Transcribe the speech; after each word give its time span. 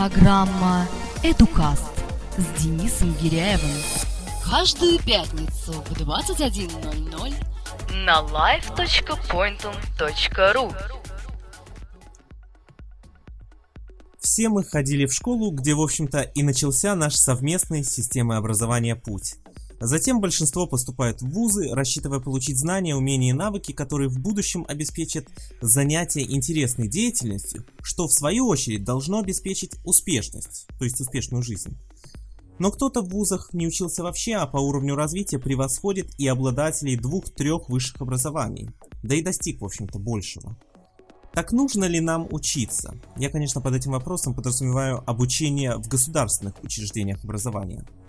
Программа 0.00 0.88
«Эдукаст» 1.22 1.92
с 2.38 2.62
Денисом 2.62 3.12
Гиряевым. 3.20 3.76
Каждую 4.42 4.98
пятницу 4.98 5.72
в 5.72 5.92
21.00 5.92 7.34
на 8.06 8.22
live.pointum.ru 8.22 10.74
Все 14.18 14.48
мы 14.48 14.64
ходили 14.64 15.04
в 15.04 15.12
школу, 15.12 15.50
где, 15.50 15.74
в 15.74 15.82
общем-то, 15.82 16.22
и 16.22 16.42
начался 16.42 16.94
наш 16.94 17.16
совместный 17.16 17.84
с 17.84 17.90
системой 17.90 18.38
образования 18.38 18.96
путь. 18.96 19.34
Затем 19.80 20.20
большинство 20.20 20.66
поступает 20.66 21.22
в 21.22 21.30
вузы, 21.30 21.70
рассчитывая 21.72 22.20
получить 22.20 22.58
знания, 22.58 22.94
умения 22.94 23.30
и 23.30 23.34
навыки, 23.36 23.72
которые 23.72 24.10
в 24.10 24.18
будущем 24.18 24.66
обеспечат 24.68 25.26
занятие 25.62 26.30
интересной 26.30 26.86
деятельностью, 26.86 27.64
что 27.80 28.06
в 28.06 28.12
свою 28.12 28.46
очередь 28.46 28.84
должно 28.84 29.20
обеспечить 29.20 29.72
успешность, 29.86 30.66
то 30.78 30.84
есть 30.84 31.00
успешную 31.00 31.42
жизнь. 31.42 31.78
Но 32.58 32.70
кто-то 32.70 33.00
в 33.00 33.08
вузах 33.08 33.54
не 33.54 33.66
учился 33.66 34.02
вообще, 34.02 34.34
а 34.34 34.46
по 34.46 34.58
уровню 34.58 34.96
развития 34.96 35.38
превосходит 35.38 36.10
и 36.18 36.28
обладателей 36.28 36.96
двух-трех 36.96 37.70
высших 37.70 38.02
образований, 38.02 38.68
да 39.02 39.14
и 39.14 39.22
достиг, 39.22 39.62
в 39.62 39.64
общем-то, 39.64 39.98
большего. 39.98 40.58
Так 41.32 41.52
нужно 41.52 41.86
ли 41.86 42.00
нам 42.00 42.28
учиться? 42.30 43.00
Я, 43.16 43.30
конечно, 43.30 43.62
под 43.62 43.76
этим 43.76 43.92
вопросом 43.92 44.34
подразумеваю 44.34 45.02
обучение 45.08 45.78
в 45.78 45.88
государственных 45.88 46.62
учреждениях 46.62 47.24
образования– 47.24 47.86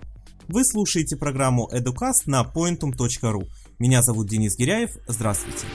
вы 0.51 0.65
слушаете 0.65 1.15
программу 1.15 1.69
Educast 1.71 2.23
на 2.25 2.43
pointum.ru. 2.43 3.47
Меня 3.79 4.01
зовут 4.01 4.27
Денис 4.27 4.57
Гиряев. 4.57 4.91
Здравствуйте. 5.07 5.65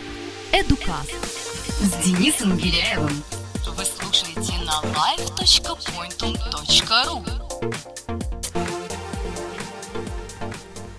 Educast 0.53 1.15
с 1.81 1.95
Денисом 2.05 2.59
Гиряевым. 2.59 3.23
Вы 3.77 3.85
слушаете 3.85 4.53
на 4.65 4.83
live.pointum.ru 4.93 7.25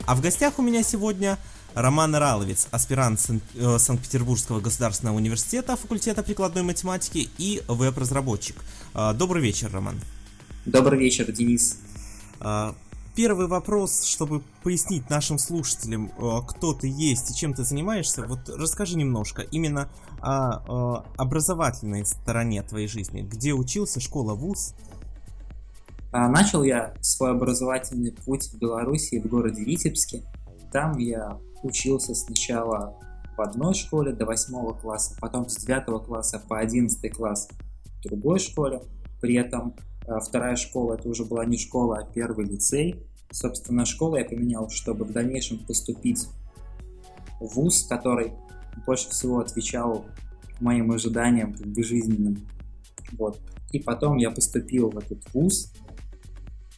А 0.05 0.15
в 0.15 0.21
гостях 0.21 0.57
у 0.57 0.63
меня 0.63 0.83
сегодня 0.83 1.37
Роман 1.75 2.15
Раловец, 2.15 2.67
аспирант 2.71 3.19
э, 3.53 3.77
Санкт-Петербургского 3.77 4.59
государственного 4.59 5.17
университета 5.17 5.75
факультета 5.75 6.23
прикладной 6.23 6.63
математики 6.63 7.29
и 7.37 7.61
веб-разработчик. 7.67 8.55
А, 8.95 9.13
добрый 9.13 9.43
вечер, 9.43 9.69
Роман. 9.71 10.01
Добрый 10.65 10.97
вечер, 10.99 11.31
Денис. 11.31 11.77
Первый 13.17 13.47
вопрос, 13.47 14.03
чтобы 14.03 14.43
пояснить 14.61 15.09
нашим 15.09 15.39
слушателям, 15.39 16.11
э, 16.19 16.41
кто 16.47 16.73
ты 16.75 16.87
есть 16.87 17.31
и 17.31 17.35
чем 17.35 17.55
ты 17.55 17.63
занимаешься, 17.63 18.23
вот 18.27 18.47
расскажи 18.47 18.95
немножко 18.95 19.41
именно 19.41 19.89
о, 20.21 21.01
э, 21.01 21.03
образовательной 21.17 22.05
стороне 22.05 22.61
твоей 22.61 22.87
жизни. 22.87 23.23
Где 23.23 23.53
учился, 23.53 23.99
школа, 23.99 24.35
вуз? 24.35 24.75
А, 26.11 26.29
начал 26.29 26.61
я 26.61 26.93
свой 27.01 27.31
образовательный 27.31 28.11
путь 28.11 28.53
в 28.53 28.59
Беларуси, 28.59 29.19
в 29.19 29.27
городе 29.27 29.63
Витебске. 29.63 30.21
Там 30.71 30.99
я 30.99 31.39
учился 31.63 32.13
сначала 32.13 32.99
в 33.35 33.41
одной 33.41 33.73
школе 33.73 34.13
до 34.13 34.27
восьмого 34.27 34.73
класса, 34.73 35.15
потом 35.19 35.49
с 35.49 35.55
девятого 35.55 35.97
класса 35.97 36.39
по 36.47 36.59
одиннадцатый 36.59 37.09
класс 37.09 37.49
в 37.83 38.01
другой 38.03 38.37
школе. 38.37 38.83
При 39.19 39.33
этом 39.37 39.75
вторая 40.21 40.55
школа 40.55 40.95
это 40.95 41.09
уже 41.09 41.25
была 41.25 41.45
не 41.45 41.57
школа, 41.57 41.99
а 41.99 42.05
первый 42.05 42.45
лицей. 42.45 42.95
Собственно, 43.31 43.85
школу 43.85 44.15
я 44.15 44.25
поменял, 44.25 44.69
чтобы 44.69 45.05
в 45.05 45.11
дальнейшем 45.11 45.59
поступить 45.59 46.27
в 47.39 47.47
ВУЗ, 47.55 47.83
который 47.83 48.33
больше 48.85 49.09
всего 49.09 49.39
отвечал 49.39 50.05
моим 50.59 50.91
ожиданиям 50.91 51.53
как 51.53 51.67
бы 51.67 51.83
жизненным. 51.83 52.47
Вот. 53.13 53.39
И 53.71 53.79
потом 53.79 54.17
я 54.17 54.31
поступил 54.31 54.89
в 54.89 54.97
этот 54.97 55.21
ВУЗ, 55.33 55.73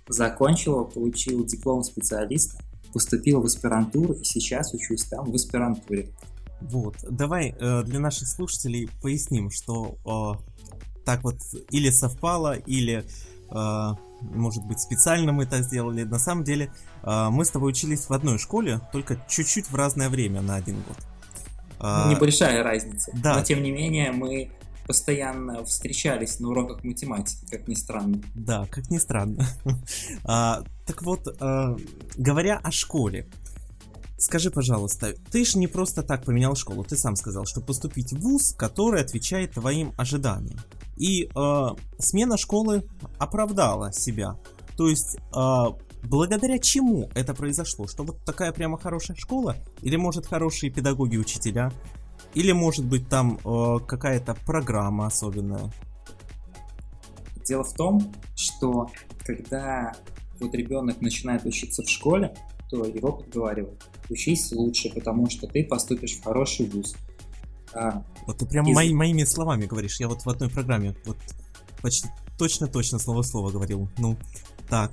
закончил 0.08 0.86
получил 0.86 1.46
диплом 1.46 1.84
специалиста, 1.84 2.64
поступил 2.94 3.42
в 3.42 3.46
аспирантуру 3.46 4.14
и 4.14 4.24
сейчас 4.24 4.74
учусь 4.74 5.04
там 5.04 5.32
в 5.32 5.36
аспирантуре. 5.36 6.10
Вот, 6.62 6.96
давай 7.10 7.56
э, 7.58 7.84
для 7.84 8.00
наших 8.00 8.28
слушателей 8.28 8.90
поясним, 9.02 9.50
что 9.50 9.96
э, 10.06 10.89
так 11.10 11.24
вот 11.24 11.38
или 11.72 11.90
совпало, 11.90 12.54
или, 12.54 13.04
э, 13.50 13.90
может 14.22 14.64
быть, 14.68 14.80
специально 14.80 15.32
мы 15.32 15.48
так 15.48 15.64
сделали. 15.64 16.04
На 16.04 16.20
самом 16.20 16.44
деле, 16.44 16.72
э, 17.02 17.30
мы 17.32 17.46
с 17.46 17.50
тобой 17.50 17.72
учились 17.72 18.10
в 18.10 18.14
одной 18.14 18.38
школе, 18.38 18.80
только 18.92 19.18
чуть-чуть 19.28 19.72
в 19.72 19.76
разное 19.76 20.10
время 20.10 20.42
на 20.42 20.54
один 20.54 20.76
год. 20.88 20.98
Э, 21.80 22.12
Небольшая 22.12 22.62
разница. 22.62 23.12
Да. 23.24 23.38
Но, 23.38 23.44
тем 23.44 23.64
не 23.64 23.72
менее, 23.72 24.12
мы 24.12 24.52
постоянно 24.86 25.66
встречались 25.66 26.40
на 26.40 26.50
уроках 26.50 26.84
математики, 26.84 27.44
как 27.50 27.68
ни 27.68 27.74
странно. 27.74 28.22
Да, 28.36 28.68
как 28.70 28.92
ни 28.92 29.00
странно. 29.00 29.48
а, 30.26 30.62
так 30.86 31.02
вот, 31.02 31.28
а, 31.40 31.76
говоря 32.18 32.60
о 32.64 32.72
школе, 32.72 33.28
Скажи, 34.20 34.52
пожалуйста, 34.52 35.14
ты 35.32 35.46
же 35.46 35.58
не 35.58 35.68
просто 35.68 36.04
так 36.04 36.26
поменял 36.26 36.54
школу, 36.54 36.84
ты 36.84 36.98
сам 36.98 37.16
сказал, 37.16 37.46
что 37.46 37.62
поступить 37.62 38.12
в 38.12 38.20
ВУЗ, 38.20 38.54
который 38.58 39.02
отвечает 39.02 39.54
твоим 39.54 39.94
ожиданиям. 39.98 40.60
И 40.98 41.24
э, 41.24 41.68
смена 42.00 42.38
школы 42.38 42.84
оправдала 43.18 43.94
себя. 43.94 44.38
То 44.76 44.90
есть, 44.90 45.16
э, 45.16 45.66
благодаря 46.04 46.60
чему 46.60 47.10
это 47.16 47.34
произошло? 47.34 47.88
Что 47.88 48.04
вот 48.04 48.26
такая 48.26 48.52
прямо 48.52 48.78
хорошая 48.78 49.16
школа? 49.16 49.56
Или, 49.82 49.96
может, 49.96 50.26
хорошие 50.26 50.70
педагоги, 50.70 51.16
учителя? 51.16 51.72
Или, 52.34 52.52
может 52.52 52.84
быть, 52.84 53.08
там 53.08 53.40
э, 53.46 53.80
какая-то 53.88 54.36
программа 54.46 55.08
особенная? 55.08 55.72
Дело 57.46 57.64
в 57.64 57.74
том, 57.74 58.14
что 58.36 58.92
когда 59.24 59.94
вот 60.42 60.54
ребенок 60.54 61.00
начинает 61.00 61.46
учиться 61.46 61.84
в 61.84 61.90
школе, 61.90 62.36
то 62.70 62.86
его 62.86 63.14
подговаривают. 63.14 63.84
Учись 64.10 64.52
лучше, 64.52 64.90
потому 64.94 65.30
что 65.30 65.48
ты 65.48 65.64
поступишь 65.64 66.18
в 66.18 66.24
хороший 66.24 66.68
вуз. 66.68 66.96
А, 67.74 68.04
вот 68.26 68.38
ты 68.38 68.46
прям 68.46 68.68
из... 68.68 68.76
мои, 68.76 68.94
моими 68.94 69.24
словами 69.24 69.66
говоришь. 69.66 70.00
Я 70.00 70.08
вот 70.08 70.22
в 70.22 70.30
одной 70.30 70.50
программе 70.50 70.96
вот 71.06 71.18
почти 71.82 72.10
точно-точно 72.38 73.00
слово-слово 73.00 73.52
говорил. 73.52 73.90
Ну, 73.98 74.18
так, 74.70 74.92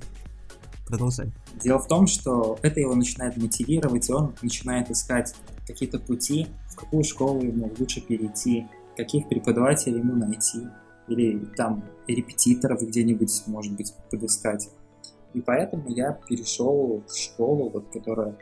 продолжай. 0.87 1.31
Дело 1.61 1.79
в 1.79 1.87
том, 1.87 2.07
что 2.07 2.57
это 2.61 2.79
его 2.79 2.95
начинает 2.95 3.37
мотивировать, 3.37 4.09
и 4.09 4.13
он 4.13 4.35
начинает 4.41 4.89
искать 4.91 5.33
какие-то 5.65 5.99
пути, 5.99 6.47
в 6.69 6.75
какую 6.75 7.03
школу 7.03 7.41
ему 7.41 7.71
лучше 7.77 8.01
перейти, 8.01 8.67
каких 8.95 9.27
преподавателей 9.27 9.99
ему 9.99 10.15
найти, 10.15 10.67
или 11.07 11.45
там 11.55 11.83
репетиторов 12.07 12.81
где-нибудь, 12.81 13.43
может 13.47 13.73
быть, 13.73 13.93
подыскать. 14.11 14.69
И 15.37 15.41
поэтому 15.41 15.87
я 15.89 16.13
перешел 16.13 17.03
в 17.07 17.15
школу, 17.15 17.69
вот, 17.69 17.89
которая 17.93 18.35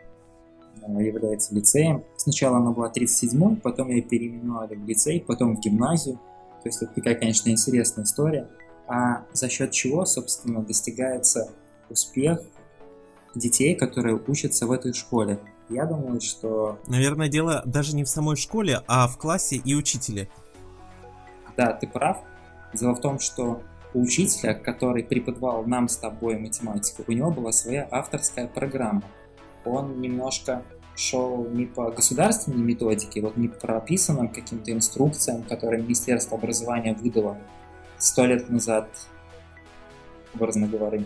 э, 0.81 1.03
является 1.03 1.53
лицеем. 1.53 2.05
Сначала 2.15 2.57
она 2.59 2.71
была 2.71 2.89
37-й, 2.89 3.57
потом 3.57 3.89
ее 3.89 4.01
переименовали 4.01 4.75
в 4.75 4.85
лицей, 4.85 5.19
потом 5.19 5.57
в 5.57 5.59
гимназию. 5.59 6.15
То 6.63 6.69
есть 6.69 6.81
это 6.81 6.93
такая, 6.93 7.15
конечно, 7.15 7.49
интересная 7.49 8.05
история. 8.05 8.47
А 8.87 9.25
за 9.33 9.49
счет 9.49 9.71
чего, 9.71 10.05
собственно, 10.05 10.63
достигается 10.63 11.51
успех 11.89 12.39
детей, 13.35 13.75
которые 13.75 14.15
учатся 14.15 14.65
в 14.65 14.71
этой 14.71 14.93
школе. 14.93 15.37
Я 15.67 15.85
думаю, 15.85 16.21
что... 16.21 16.79
Наверное, 16.87 17.27
дело 17.27 17.61
даже 17.65 17.93
не 17.93 18.05
в 18.05 18.09
самой 18.09 18.37
школе, 18.37 18.83
а 18.87 19.09
в 19.09 19.17
классе 19.17 19.57
и 19.57 19.75
учителе. 19.75 20.29
Да, 21.57 21.73
ты 21.73 21.87
прав. 21.87 22.19
Дело 22.73 22.95
в 22.95 23.01
том, 23.01 23.19
что 23.19 23.61
учителя, 23.99 24.53
который 24.53 25.03
преподавал 25.03 25.63
нам 25.65 25.87
с 25.87 25.97
тобой 25.97 26.37
математику, 26.37 27.03
у 27.07 27.11
него 27.11 27.31
была 27.31 27.51
своя 27.51 27.87
авторская 27.89 28.47
программа. 28.47 29.03
Он 29.63 29.99
немножко 29.99 30.63
шел 30.95 31.45
не 31.49 31.65
по 31.65 31.91
государственной 31.91 32.63
методике, 32.63 33.21
вот 33.21 33.37
не 33.37 33.47
по 33.47 33.59
прописанным 33.59 34.29
каким-то 34.29 34.71
инструкциям, 34.71 35.43
которые 35.43 35.83
Министерство 35.83 36.37
образования 36.37 36.93
выдало 36.93 37.37
сто 37.97 38.25
лет 38.25 38.49
назад, 38.49 38.87
образно 40.33 40.67
говоря, 40.67 41.03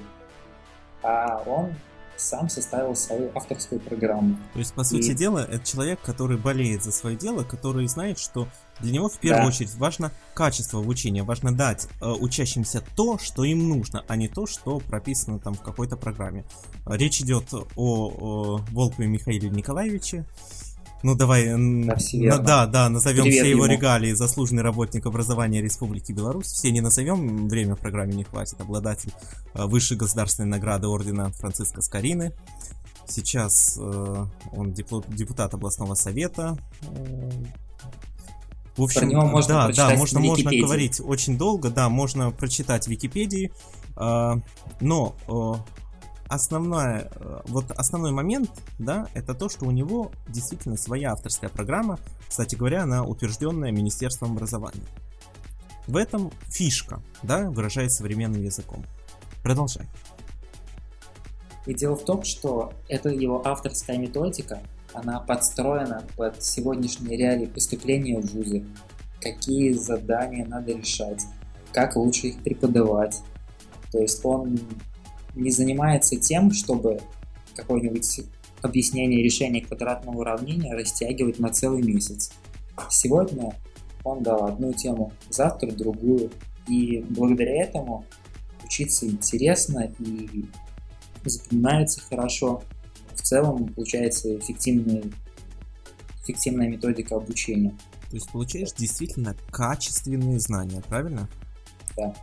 а 1.02 1.42
он 1.46 1.74
сам 2.20 2.50
составил 2.50 2.96
свою 2.96 3.32
авторскую 3.36 3.80
программу. 3.80 4.38
То 4.54 4.60
есть, 4.60 4.74
по 4.74 4.84
сути 4.84 5.12
и... 5.12 5.14
дела, 5.14 5.40
это 5.40 5.66
человек, 5.66 6.00
который 6.02 6.38
болеет 6.38 6.84
за 6.84 6.92
свое 6.92 7.16
дело, 7.16 7.44
который 7.44 7.88
знает, 7.88 8.20
что 8.20 8.48
для 8.80 8.94
него 8.94 9.10
в 9.10 9.20
первую 9.20 9.44
да. 9.44 9.48
очередь 9.48 9.76
важно 9.76 10.12
качество 10.34 10.80
обучения, 10.80 11.24
важно 11.24 11.54
дать 11.54 11.88
э, 12.02 12.10
учащимся 12.10 12.84
то, 12.96 13.18
что 13.18 13.44
им 13.44 13.68
нужно, 13.68 14.06
а 14.08 14.16
не 14.16 14.28
то, 14.28 14.46
что 14.46 14.80
прописано 14.80 15.40
там 15.40 15.54
в 15.54 15.62
какой-то 15.62 15.98
программе. 15.98 16.46
Речь 16.86 17.22
идет 17.22 17.54
о, 17.54 17.66
о 17.76 18.62
Волкове 18.72 19.08
Михаиле 19.08 19.50
Николаевиче, 19.50 20.26
ну 21.04 21.16
давай, 21.16 21.48
да, 21.48 22.38
да, 22.38 22.66
да, 22.66 22.90
назовем 22.90 23.24
Привет 23.24 23.40
все 23.40 23.50
его 23.50 23.66
ему. 23.66 23.74
регалии. 23.74 24.14
Заслуженный 24.14 24.64
работник 24.64 25.06
образования 25.06 25.62
Республики 25.62 26.12
Беларусь. 26.12 26.48
Все 26.48 26.72
не 26.72 26.82
назовем, 26.82 27.48
время 27.48 27.76
в 27.76 27.80
программе 27.80 28.14
не 28.16 28.24
хватит. 28.24 28.60
Обладатель 28.60 29.14
э, 29.54 29.66
высшей 29.66 29.98
государственной 29.98 30.50
награды 30.50 30.88
ордена 30.88 31.32
Франциска 31.32 31.82
Скорины. 31.82 32.34
Сейчас 33.08 33.78
э, 33.82 34.26
он 34.52 34.74
депутат 34.74 35.54
областного 35.54 35.96
совета. 35.96 36.58
В 38.76 38.84
общем, 38.84 39.02
Про 39.02 39.08
него 39.08 39.26
можно 39.26 39.54
да, 39.54 39.72
да, 39.74 39.96
можно, 39.96 40.20
можно 40.20 40.52
говорить 40.52 41.02
очень 41.04 41.38
долго, 41.38 41.70
да, 41.70 41.90
можно 41.90 42.32
прочитать 42.32 42.86
в 42.86 42.90
Википедии. 42.90 43.52
А, 43.96 44.40
но 44.80 45.16
основная, 46.30 47.12
вот 47.46 47.72
основной 47.72 48.12
момент, 48.12 48.52
да, 48.78 49.08
это 49.14 49.34
то, 49.34 49.50
что 49.50 49.66
у 49.66 49.72
него 49.72 50.12
действительно 50.28 50.78
своя 50.78 51.12
авторская 51.12 51.50
программа, 51.50 52.00
кстати 52.28 52.56
говоря, 52.56 52.84
она 52.84 53.04
утвержденная 53.04 53.72
Министерством 53.72 54.34
образования. 54.34 54.86
В 55.88 55.98
этом 55.98 56.32
фишка, 56.46 57.02
да, 57.24 57.50
выражаясь 57.50 57.94
современным 57.94 58.44
языком. 58.44 58.86
Продолжай. 59.42 59.88
И 61.66 61.74
дело 61.74 61.96
в 61.96 62.06
том, 62.06 62.24
что 62.24 62.74
это 62.88 63.10
его 63.10 63.46
авторская 63.46 63.98
методика, 63.98 64.60
она 64.94 65.20
подстроена 65.20 66.04
под 66.16 66.44
сегодняшние 66.44 67.18
реалии 67.18 67.46
поступления 67.48 68.20
в 68.20 68.34
вузы, 68.34 68.66
какие 69.22 69.74
задания 69.74 70.46
надо 70.46 70.74
решать, 70.74 71.26
как 71.74 71.96
лучше 71.96 72.28
их 72.28 72.44
преподавать. 72.44 73.22
То 73.92 74.00
есть 74.00 74.24
он 74.24 74.60
не 75.36 75.52
занимается 75.52 76.18
тем, 76.18 76.52
чтобы 76.52 77.00
какое-нибудь 77.56 78.22
объяснение 78.62 79.24
решения 79.24 79.62
квадратного 79.62 80.20
уравнения 80.20 80.74
растягивать 80.74 81.40
на 81.40 81.50
целый 81.50 81.82
месяц. 81.82 82.32
Сегодня 82.90 83.54
он 84.04 84.24
дал 84.24 84.46
одну 84.46 84.74
тему, 84.74 85.12
завтра 85.30 85.72
другую. 85.72 86.32
И 86.68 87.04
благодаря 87.10 87.64
этому 87.64 88.06
учиться 88.64 89.08
интересно 89.08 89.92
и 90.00 90.46
запоминается 91.26 92.02
хорошо. 92.02 92.64
В 93.16 93.22
целом 93.22 93.68
получается 93.74 94.38
эффективная, 94.38 95.04
эффективная 96.24 96.70
методика 96.70 97.16
обучения. 97.16 97.72
То 98.10 98.16
есть 98.16 98.32
получаешь 98.32 98.72
действительно 98.74 99.36
качественные 99.52 100.40
знания, 100.40 100.82
правильно? 100.88 101.30
Да. 101.98 102.14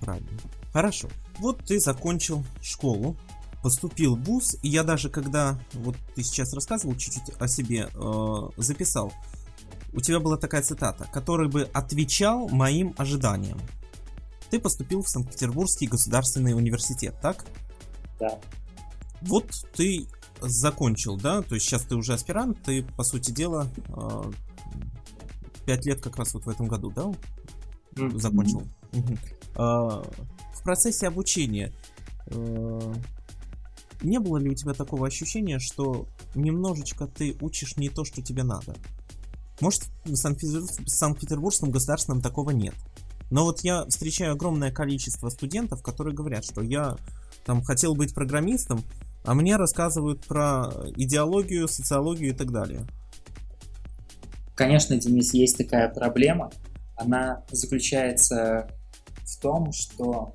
Правильно. 0.00 0.28
Хорошо. 0.72 1.08
Вот 1.38 1.64
ты 1.64 1.78
закончил 1.80 2.44
школу, 2.62 3.16
поступил 3.62 4.16
в 4.16 4.22
ВУЗ, 4.24 4.56
и 4.62 4.68
я 4.68 4.84
даже 4.84 5.10
когда, 5.10 5.58
вот 5.74 5.96
ты 6.14 6.22
сейчас 6.22 6.52
рассказывал 6.54 6.96
чуть-чуть 6.96 7.34
о 7.38 7.48
себе, 7.48 7.88
э, 7.92 8.48
записал, 8.56 9.12
у 9.92 10.00
тебя 10.00 10.20
была 10.20 10.36
такая 10.36 10.62
цитата, 10.62 11.08
который 11.12 11.48
бы 11.48 11.68
отвечал 11.72 12.48
моим 12.48 12.94
ожиданиям. 12.96 13.58
Ты 14.50 14.60
поступил 14.60 15.02
в 15.02 15.08
Санкт-Петербургский 15.08 15.86
государственный 15.86 16.54
университет, 16.54 17.16
так? 17.20 17.44
Да. 18.20 18.38
Вот 19.22 19.50
ты 19.74 20.06
закончил, 20.40 21.16
да? 21.16 21.42
То 21.42 21.54
есть 21.54 21.66
сейчас 21.66 21.82
ты 21.82 21.96
уже 21.96 22.14
аспирант, 22.14 22.62
ты, 22.62 22.82
по 22.82 23.02
сути 23.02 23.30
дела, 23.30 23.68
э, 23.88 24.32
пять 25.64 25.84
лет 25.86 26.00
как 26.00 26.16
раз 26.16 26.34
вот 26.34 26.44
в 26.44 26.48
этом 26.48 26.68
году, 26.68 26.90
да? 26.90 27.12
Закончил. 28.18 28.62
Mm-hmm. 28.92 29.18
В 29.56 30.35
процессе 30.66 31.06
обучения 31.06 31.72
э, 32.26 32.94
не 34.02 34.18
было 34.18 34.36
ли 34.36 34.50
у 34.50 34.54
тебя 34.54 34.74
такого 34.74 35.06
ощущения, 35.06 35.60
что 35.60 36.08
немножечко 36.34 37.06
ты 37.06 37.36
учишь 37.40 37.76
не 37.76 37.88
то, 37.88 38.04
что 38.04 38.20
тебе 38.20 38.42
надо? 38.42 38.74
Может, 39.60 39.84
в 40.04 40.16
Санкт-Петербургском 40.16 41.70
государственном 41.70 42.20
такого 42.20 42.50
нет. 42.50 42.74
Но 43.30 43.44
вот 43.44 43.60
я 43.60 43.84
встречаю 43.86 44.32
огромное 44.32 44.72
количество 44.72 45.28
студентов, 45.30 45.82
которые 45.82 46.14
говорят, 46.14 46.44
что 46.44 46.62
я 46.62 46.96
там 47.44 47.62
хотел 47.62 47.94
быть 47.94 48.12
программистом, 48.12 48.84
а 49.24 49.34
мне 49.34 49.56
рассказывают 49.56 50.26
про 50.26 50.72
идеологию, 50.96 51.68
социологию 51.68 52.30
и 52.30 52.36
так 52.36 52.50
далее. 52.50 52.86
Конечно, 54.56 54.96
Денис, 54.96 55.32
есть 55.32 55.58
такая 55.58 55.88
проблема. 55.88 56.50
Она 56.96 57.44
заключается 57.50 58.68
в 59.24 59.40
том, 59.40 59.72
что 59.72 60.34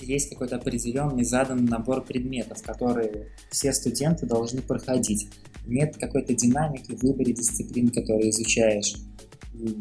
есть 0.00 0.30
какой-то 0.30 0.56
определенный 0.56 1.24
заданный 1.24 1.68
набор 1.68 2.04
предметов, 2.04 2.62
которые 2.62 3.28
все 3.50 3.72
студенты 3.72 4.26
должны 4.26 4.62
проходить 4.62 5.28
нет 5.66 5.96
какой-то 5.96 6.34
динамики 6.34 6.96
в 6.96 7.02
выборе 7.02 7.32
дисциплин, 7.32 7.90
которые 7.90 8.30
изучаешь. 8.30 8.94
И 9.54 9.78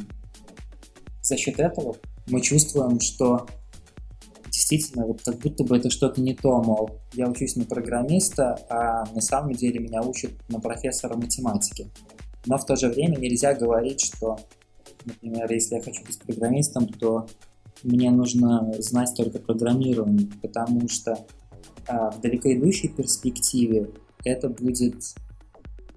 за 1.22 1.38
счет 1.38 1.60
этого 1.60 1.96
мы 2.28 2.42
чувствуем, 2.42 3.00
что 3.00 3.48
действительно, 4.46 5.06
вот 5.06 5.22
как 5.24 5.38
будто 5.40 5.64
бы 5.64 5.78
это 5.78 5.90
что-то 5.90 6.22
не 6.22 6.36
то, 6.36 6.62
мол, 6.62 7.00
я 7.14 7.28
учусь 7.28 7.56
на 7.56 7.66
программиста, 7.66 8.60
а 8.70 9.06
на 9.14 9.22
самом 9.22 9.54
деле 9.54 9.80
меня 9.80 10.02
учат 10.02 10.32
на 10.48 10.60
профессора 10.60 11.16
математики. 11.16 11.90
Но 12.46 12.58
в 12.58 12.66
то 12.66 12.76
же 12.76 12.90
время 12.90 13.18
нельзя 13.18 13.54
говорить, 13.54 14.02
что, 14.02 14.38
например, 15.06 15.52
если 15.52 15.76
я 15.76 15.82
хочу 15.82 16.04
быть 16.06 16.20
программистом, 16.20 16.88
то 16.88 17.28
мне 17.84 18.12
нужно 18.12 18.74
знать 18.80 19.14
только 19.16 19.40
программирование, 19.40 20.28
потому 20.42 20.88
что 20.88 21.18
а, 21.88 22.12
в 22.12 22.22
далеко 22.22 22.54
идущей 22.54 22.90
перспективе 22.90 23.90
это 24.24 24.50
будет 24.50 25.16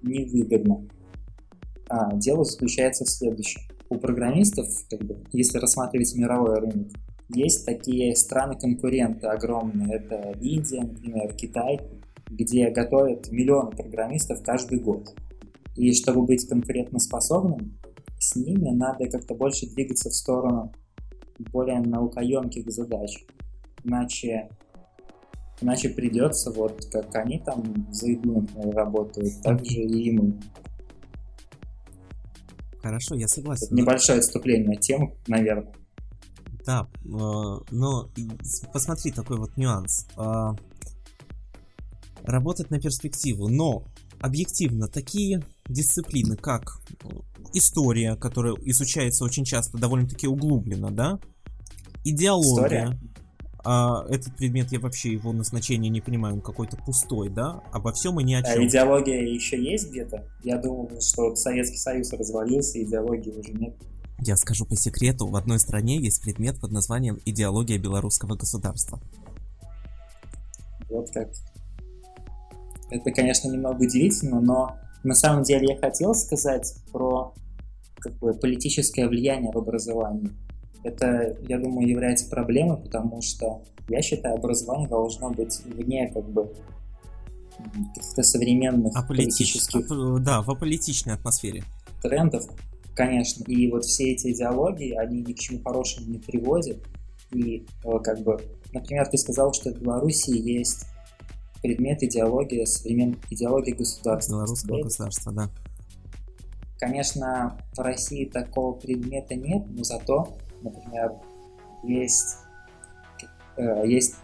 невыгодно. 0.01 0.87
А 1.89 2.15
дело 2.15 2.43
заключается 2.43 3.05
в 3.05 3.09
следующем. 3.09 3.61
У 3.89 3.97
программистов, 3.97 4.67
как 4.89 5.03
бы, 5.03 5.17
если 5.31 5.59
рассматривать 5.59 6.15
мировой 6.15 6.59
рынок, 6.59 6.87
есть 7.29 7.65
такие 7.65 8.15
страны-конкуренты 8.15 9.27
огромные. 9.27 9.97
Это 9.97 10.33
Индия, 10.41 10.81
например, 10.81 11.33
Китай, 11.35 11.79
где 12.29 12.69
готовят 12.69 13.31
миллионы 13.31 13.71
программистов 13.71 14.41
каждый 14.43 14.79
год. 14.79 15.13
И 15.75 15.93
чтобы 15.93 16.25
быть 16.25 16.47
конкурентоспособным, 16.47 17.79
с 18.19 18.35
ними 18.35 18.69
надо 18.69 19.07
как-то 19.09 19.35
больше 19.35 19.67
двигаться 19.67 20.09
в 20.09 20.15
сторону 20.15 20.73
более 21.39 21.79
наукоемких 21.79 22.69
задач. 22.71 23.25
Иначе 23.83 24.49
Иначе 25.61 25.89
придется, 25.89 26.51
вот 26.51 26.85
как 26.91 27.15
они 27.15 27.39
там 27.39 27.87
за 27.89 28.07
еду 28.07 28.45
работают, 28.73 29.41
так 29.41 29.63
же 29.65 29.79
и 29.79 30.11
мы. 30.11 30.37
Хорошо, 32.81 33.15
я 33.15 33.29
согласен. 33.29 33.67
Это 33.67 33.75
небольшое 33.75 34.19
отступление 34.19 34.75
от 34.75 34.81
темы, 34.81 35.15
наверное. 35.27 35.73
Да, 36.65 36.89
э, 37.05 37.07
но 37.07 38.09
посмотри 38.73 39.11
такой 39.11 39.37
вот 39.37 39.55
нюанс. 39.55 40.07
Э, 40.17 40.51
работать 42.23 42.69
на 42.69 42.81
перспективу, 42.81 43.47
но 43.47 43.85
объективно 44.19 44.89
такие 44.89 45.43
дисциплины, 45.67 46.35
как 46.35 46.79
история, 47.53 48.15
которая 48.15 48.55
изучается 48.65 49.23
очень 49.23 49.45
часто 49.45 49.77
довольно-таки 49.77 50.27
углубленно, 50.27 50.91
да? 50.91 51.19
Идеология. 52.03 52.85
История? 52.85 52.99
а 53.65 54.05
этот 54.09 54.35
предмет, 54.35 54.71
я 54.71 54.79
вообще 54.79 55.13
его 55.13 55.31
назначение 55.31 55.89
не 55.89 56.01
понимаю, 56.01 56.35
он 56.35 56.41
какой-то 56.41 56.75
пустой, 56.77 57.29
да? 57.29 57.61
Обо 57.71 57.93
всем 57.93 58.19
и 58.19 58.23
ни 58.23 58.33
о 58.33 58.43
чем. 58.43 58.61
А 58.61 58.65
идеология 58.65 59.21
еще 59.21 59.61
есть 59.61 59.89
где-то? 59.89 60.27
Я 60.43 60.57
думал, 60.57 60.91
что 60.99 61.33
Советский 61.35 61.77
Союз 61.77 62.11
развалился, 62.11 62.83
идеологии 62.83 63.31
уже 63.31 63.53
нет. 63.53 63.73
Я 64.19 64.35
скажу 64.35 64.65
по 64.65 64.75
секрету, 64.75 65.27
в 65.27 65.35
одной 65.35 65.59
стране 65.59 65.97
есть 65.97 66.21
предмет 66.21 66.59
под 66.59 66.71
названием 66.71 67.19
«Идеология 67.25 67.77
белорусского 67.77 68.35
государства». 68.35 68.99
Вот 70.89 71.09
как. 71.11 71.29
Это, 72.89 73.11
конечно, 73.11 73.49
немного 73.49 73.81
удивительно, 73.81 74.39
но 74.39 74.75
на 75.03 75.15
самом 75.15 75.43
деле 75.43 75.73
я 75.73 75.77
хотел 75.77 76.15
сказать 76.15 76.75
про 76.91 77.33
как 77.99 78.13
бы, 78.19 78.33
политическое 78.33 79.07
влияние 79.07 79.51
в 79.51 79.57
образовании. 79.57 80.31
Это, 80.83 81.37
я 81.47 81.57
думаю, 81.57 81.87
является 81.87 82.29
проблемой, 82.29 82.77
потому 82.77 83.21
что 83.21 83.63
я 83.89 84.01
считаю, 84.01 84.35
образование 84.35 84.87
должно 84.87 85.29
быть 85.29 85.61
вне 85.65 86.09
как 86.13 86.29
бы 86.29 86.53
каких-то 87.95 88.23
современных 88.23 88.93
политических... 89.07 89.89
А, 89.89 90.19
да, 90.19 90.41
в 90.41 90.49
аполитичной 90.49 91.13
атмосфере. 91.13 91.63
Трендов, 92.01 92.45
конечно. 92.95 93.43
И 93.45 93.69
вот 93.71 93.85
все 93.85 94.11
эти 94.11 94.31
идеологии, 94.31 94.93
они 94.93 95.21
ни 95.21 95.33
к 95.33 95.39
чему 95.39 95.61
хорошему 95.63 96.07
не 96.07 96.17
приводят. 96.17 96.77
И 97.31 97.65
э, 97.83 97.99
как 98.03 98.19
бы, 98.21 98.37
например, 98.73 99.07
ты 99.07 99.17
сказал, 99.17 99.53
что 99.53 99.71
в 99.71 99.79
Беларуси 99.79 100.31
есть 100.31 100.85
предмет 101.63 102.03
идеологии, 102.03 102.65
современной 102.65 103.17
идеологии 103.31 103.71
государства. 103.71 104.33
Белорусского 104.33 104.83
государства, 104.83 105.31
да. 105.31 105.49
Конечно, 106.79 107.57
в 107.75 107.79
России 107.79 108.25
такого 108.25 108.73
предмета 108.73 109.33
нет, 109.35 109.63
но 109.69 109.83
зато 109.83 110.37
например, 110.63 111.11
есть, 111.83 112.37
э, 113.57 113.83
есть 113.85 114.15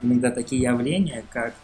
иногда 0.00 0.30
такие 0.30 0.62
явления, 0.62 1.24
как 1.30 1.54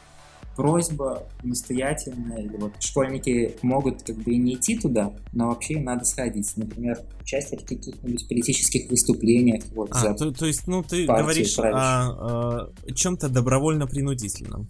просьба 0.57 1.27
настоятельная, 1.43 2.43
или 2.43 2.57
вот 2.57 2.73
школьники 2.81 3.57
могут 3.63 4.03
как 4.03 4.17
бы 4.17 4.33
и 4.33 4.37
не 4.37 4.55
идти 4.55 4.79
туда, 4.79 5.13
но 5.33 5.49
вообще 5.49 5.75
им 5.75 5.85
надо 5.85 6.05
сходить. 6.05 6.51
Например, 6.57 6.99
участие 7.21 7.59
в 7.59 7.65
каких-нибудь 7.65 8.29
политических 8.29 8.91
выступлениях. 8.91 9.65
Вот, 9.75 9.91
а, 9.93 9.99
за 9.99 10.15
то, 10.15 10.33
то 10.33 10.47
есть, 10.47 10.67
ну, 10.67 10.83
ты 10.83 11.07
говоришь 11.07 11.59
о, 11.59 11.69
о 11.69 12.93
чем-то 12.95 13.29
добровольно-принудительном. 13.29 14.69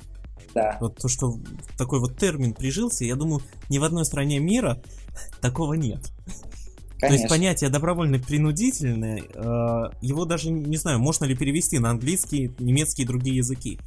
Да. 0.54 0.76
Вот 0.80 0.96
то, 0.96 1.08
что 1.08 1.38
такой 1.78 2.00
вот 2.00 2.18
термин 2.18 2.52
прижился, 2.52 3.04
я 3.04 3.16
думаю, 3.16 3.40
ни 3.68 3.78
в 3.78 3.84
одной 3.84 4.04
стране 4.04 4.38
мира 4.38 4.82
такого 5.40 5.74
нет. 5.74 6.10
То 7.00 7.12
есть 7.12 7.28
понятие 7.28 7.68
добровольно-принудительное, 7.68 9.22
э, 9.22 9.90
его 10.02 10.24
даже 10.24 10.50
не 10.50 10.76
знаю, 10.76 11.00
можно 11.00 11.24
ли 11.24 11.34
перевести 11.34 11.80
на 11.80 11.90
английский, 11.90 12.52
немецкий 12.60 13.02
и 13.02 13.06
другие 13.06 13.38
языки. 13.38 13.80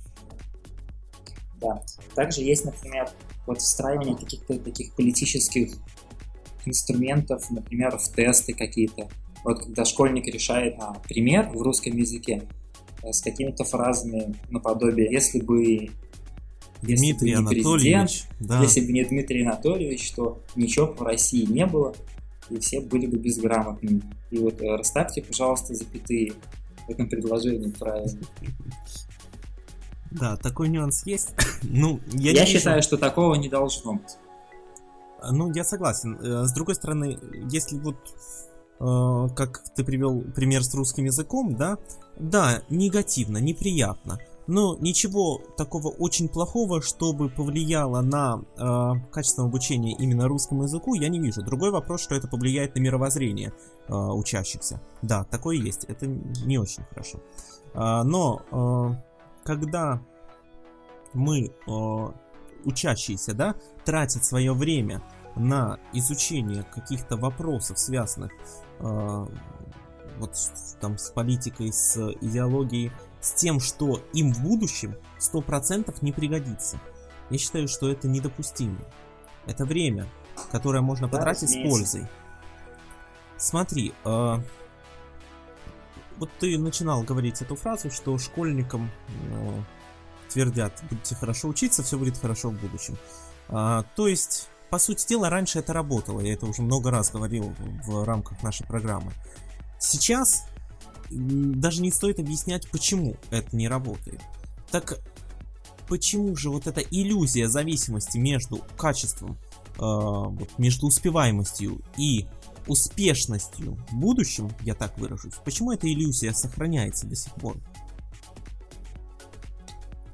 Да. 1.66 1.82
Также 2.16 2.42
есть, 2.42 2.66
например, 2.66 3.10
вот 3.48 3.60
встраивание 3.60 4.16
каких-то 4.16 4.58
таких 4.60 4.94
политических 4.94 5.74
инструментов, 6.66 7.50
например, 7.52 7.98
в 7.98 8.08
тесты 8.10 8.54
какие-то. 8.54 9.08
Вот 9.44 9.64
когда 9.64 9.86
школьник 9.86 10.28
решает 10.28 10.76
а, 10.80 10.94
пример 11.08 11.50
в 11.50 11.62
русском 11.62 11.96
языке 11.96 12.44
э, 13.04 13.12
с 13.12 13.22
какими-то 13.22 13.64
фразами 13.64 14.36
наподобие 14.50 15.12
«если 15.12 15.40
бы 15.40 15.92
Дмитрий 16.82 17.04
если 17.08 17.14
бы 17.14 17.26
не 17.26 17.34
Анатольевич, 17.34 18.24
да. 18.40 18.62
если 18.62 18.82
бы 18.82 18.92
не 18.92 19.04
Дмитрий 19.04 19.44
Анатольевич, 19.44 20.12
то 20.12 20.42
ничего 20.56 20.88
в 20.88 21.02
России 21.02 21.46
не 21.46 21.66
было, 21.66 21.96
и 22.50 22.60
все 22.60 22.80
были 22.82 23.06
бы 23.08 23.18
безграмотными. 23.18 24.02
И 24.32 24.38
вот 24.38 24.62
э, 24.62 24.76
расставьте, 24.76 25.22
пожалуйста, 25.22 25.74
запятые 25.74 26.34
в 26.88 26.92
этом 26.92 27.10
предложении 27.10 27.72
правильно. 27.72 28.20
Да, 30.12 30.38
такой 30.38 30.70
нюанс 30.70 31.06
есть. 31.06 31.34
ну, 31.64 32.00
я, 32.14 32.32
Я 32.32 32.42
не 32.42 32.46
вижу- 32.48 32.60
считаю, 32.60 32.82
что 32.82 32.98
такого 32.98 33.36
не 33.36 33.50
должно 33.50 33.94
быть. 33.94 34.18
Ну, 35.32 35.52
я 35.54 35.64
согласен. 35.64 36.18
Э, 36.22 36.46
С 36.46 36.54
другой 36.54 36.76
стороны, 36.76 37.18
если 37.50 37.78
вот 37.80 37.96
э, 38.80 39.36
как 39.36 39.64
ты 39.76 39.84
привел 39.84 40.22
пример 40.22 40.64
с 40.64 40.74
русским 40.76 41.06
языком, 41.06 41.56
да, 41.56 41.78
да, 42.18 42.62
негативно, 42.70 43.38
неприятно. 43.38 44.20
Но 44.48 44.78
ничего 44.80 45.42
такого 45.58 45.88
очень 45.88 46.30
плохого, 46.30 46.80
чтобы 46.84 47.30
повлияло 47.30 48.02
на 48.02 48.44
э, 48.56 49.10
качество 49.12 49.44
обучения 49.46 49.96
именно 49.98 50.28
русскому 50.28 50.64
языку, 50.64 50.94
я 50.94 51.10
не 51.10 51.20
вижу. 51.20 51.42
Другой 51.42 51.72
вопрос, 51.72 52.02
что 52.02 52.14
это 52.14 52.28
повлияет 52.28 52.76
на 52.76 52.80
мировоззрение 52.80 53.54
э, 53.88 53.94
учащихся. 53.96 54.80
Да, 55.02 55.24
такое 55.24 55.58
есть. 55.58 55.86
Это 55.86 56.06
не 56.06 56.60
очень 56.60 56.84
хорошо. 56.92 57.20
А, 57.74 58.04
но 58.04 58.42
э, 58.52 59.15
когда 59.46 60.02
мы, 61.14 61.54
э, 61.68 62.12
учащиеся, 62.66 63.34
да, 63.34 63.56
тратят 63.86 64.26
свое 64.26 64.54
время 64.54 65.02
на 65.36 65.80
изучение 65.94 66.64
каких-то 66.64 67.16
вопросов, 67.16 67.78
связанных 67.80 68.32
э, 68.80 69.26
вот 70.18 70.36
с- 70.36 70.76
там 70.82 70.98
с 70.98 71.10
политикой, 71.12 71.72
с 71.72 71.96
идеологией, 72.22 72.92
с 73.22 73.34
тем, 73.34 73.60
что 73.60 74.02
им 74.14 74.34
в 74.34 74.42
будущем 74.42 74.96
100% 75.20 75.96
не 76.02 76.12
пригодится. 76.12 76.80
Я 77.30 77.38
считаю, 77.38 77.68
что 77.68 77.90
это 77.90 78.08
недопустимо. 78.08 78.80
Это 79.46 79.66
время, 79.66 80.08
которое 80.52 80.82
можно 80.82 81.08
Да, 81.08 81.18
потратить 81.18 81.50
с 81.50 81.54
разумеется. 81.54 81.70
пользой. 81.78 82.08
Смотри, 83.38 83.94
э, 84.06 84.38
вот 86.18 86.30
ты 86.40 86.58
начинал 86.58 87.04
говорить 87.04 87.42
эту 87.42 87.56
фразу, 87.56 87.92
что 87.92 88.18
школьникам 88.18 88.92
э, 89.32 89.62
твердят, 90.30 90.84
будете 90.90 91.16
хорошо 91.16 91.50
учиться, 91.50 91.84
все 91.84 91.98
будет 91.98 92.18
хорошо 92.18 92.50
в 92.50 92.60
будущем. 92.60 92.98
А, 93.48 93.84
то 93.96 94.08
есть, 94.08 94.50
по 94.70 94.80
сути 94.80 95.08
дела, 95.08 95.30
раньше 95.30 95.60
это 95.60 95.74
работало, 95.74 96.22
я 96.22 96.34
это 96.34 96.46
уже 96.46 96.62
много 96.62 96.92
раз 96.92 97.12
говорил 97.12 97.54
в 97.86 98.04
рамках 98.04 98.42
нашей 98.44 98.66
программы. 98.66 99.12
Сейчас 99.80 100.46
даже 101.10 101.82
не 101.82 101.92
стоит 101.92 102.20
объяснять, 102.20 102.70
почему 102.72 103.16
это 103.30 103.56
не 103.56 103.68
работает. 103.68 104.22
Так 104.72 105.00
почему 105.88 106.36
же 106.36 106.50
вот 106.50 106.68
эта 106.68 106.82
иллюзия 106.82 107.48
зависимости 107.48 108.18
между 108.18 108.62
качеством, 108.78 109.38
э, 109.80 110.46
между 110.58 110.88
успеваемостью 110.88 111.82
и 111.98 112.26
успешностью 112.68 113.78
в 113.90 113.96
будущем, 113.96 114.50
я 114.62 114.74
так 114.74 114.98
выражусь, 114.98 115.34
почему 115.44 115.72
эта 115.72 115.92
иллюзия 115.92 116.34
сохраняется 116.34 117.08
до 117.08 117.16
сих 117.16 117.34
пор? 117.36 117.58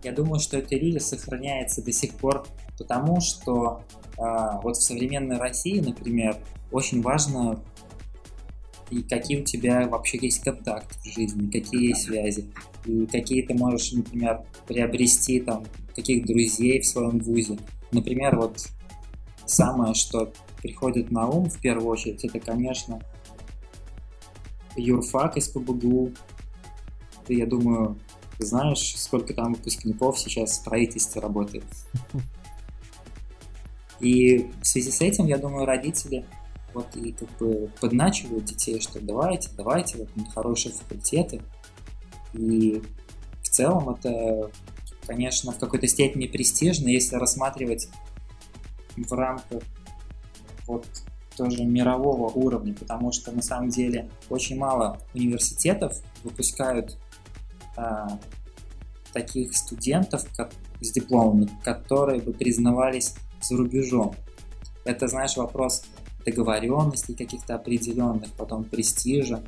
Я 0.03 0.11
думаю, 0.11 0.39
что 0.39 0.57
эта 0.57 0.75
иллюзия 0.77 0.99
сохраняется 0.99 1.83
до 1.83 1.91
сих 1.91 2.15
пор, 2.15 2.45
потому 2.77 3.21
что 3.21 3.83
а, 4.17 4.59
вот 4.61 4.77
в 4.77 4.81
современной 4.81 5.37
России, 5.37 5.79
например, 5.79 6.37
очень 6.71 7.01
важно 7.01 7.61
и 8.89 9.03
какие 9.03 9.41
у 9.41 9.43
тебя 9.43 9.87
вообще 9.87 10.19
есть 10.21 10.43
контакты 10.43 10.95
в 10.99 11.05
жизни, 11.05 11.49
какие 11.49 11.89
есть 11.89 12.03
связи, 12.03 12.51
и 12.85 13.05
какие 13.05 13.41
ты 13.41 13.53
можешь, 13.53 13.93
например, 13.93 14.41
приобрести 14.67 15.39
там, 15.39 15.65
каких 15.95 16.25
друзей 16.25 16.81
в 16.81 16.85
своем 16.85 17.19
вузе. 17.19 17.57
Например, 17.91 18.35
вот 18.35 18.67
самое, 19.45 19.93
что 19.93 20.31
приходит 20.61 21.11
на 21.11 21.27
ум 21.27 21.49
в 21.49 21.59
первую 21.59 21.87
очередь, 21.87 22.23
это, 22.23 22.39
конечно, 22.39 23.01
юрфак 24.75 25.37
из 25.37 25.47
ПБГУ. 25.49 26.11
Ты, 27.25 27.35
я 27.35 27.45
думаю, 27.45 27.97
знаешь, 28.39 28.95
сколько 28.97 29.33
там 29.33 29.53
выпускников 29.53 30.19
сейчас 30.19 30.51
в 30.51 30.55
строительстве 30.55 31.21
работает. 31.21 31.65
И 33.99 34.49
в 34.61 34.65
связи 34.65 34.89
с 34.91 35.01
этим, 35.01 35.27
я 35.27 35.37
думаю, 35.37 35.65
родители 35.65 36.25
вот 36.73 36.95
и 36.95 37.11
как 37.11 37.29
бы 37.37 37.69
подначивают 37.79 38.45
детей, 38.45 38.79
что 38.79 38.99
давайте, 38.99 39.49
давайте, 39.55 39.97
вот 39.97 40.09
хорошие 40.33 40.73
факультеты. 40.73 41.41
И 42.33 42.81
в 43.41 43.49
целом 43.49 43.89
это, 43.89 44.49
конечно, 45.05 45.51
в 45.51 45.59
какой-то 45.59 45.87
степени 45.87 46.27
престижно, 46.27 46.87
если 46.87 47.17
рассматривать 47.17 47.89
в 49.03 49.13
рамках 49.13 49.63
вот 50.67 50.85
тоже 51.35 51.63
мирового 51.63 52.27
уровня, 52.27 52.73
потому 52.73 53.11
что 53.11 53.31
на 53.31 53.41
самом 53.41 53.69
деле 53.69 54.09
очень 54.29 54.57
мало 54.57 54.99
университетов 55.13 55.97
выпускают 56.23 56.97
а, 57.75 58.19
таких 59.13 59.55
студентов 59.55 60.25
как, 60.35 60.51
с 60.81 60.91
дипломами, 60.91 61.49
которые 61.63 62.21
бы 62.21 62.33
признавались 62.33 63.15
за 63.41 63.57
рубежом. 63.57 64.15
Это, 64.83 65.07
знаешь, 65.07 65.37
вопрос 65.37 65.83
договоренностей 66.25 67.15
каких-то 67.15 67.55
определенных, 67.55 68.31
потом 68.33 68.63
престижа. 68.63 69.43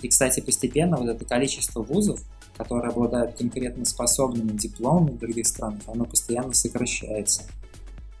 И, 0.00 0.08
кстати, 0.08 0.40
постепенно 0.40 0.96
вот 0.96 1.08
это 1.08 1.24
количество 1.24 1.82
вузов, 1.82 2.20
которые 2.56 2.90
обладают 2.90 3.36
конкретно 3.36 3.84
способными 3.84 4.56
дипломами 4.56 5.16
других 5.16 5.46
странах, 5.46 5.82
оно 5.86 6.04
постоянно 6.04 6.52
сокращается. 6.52 7.44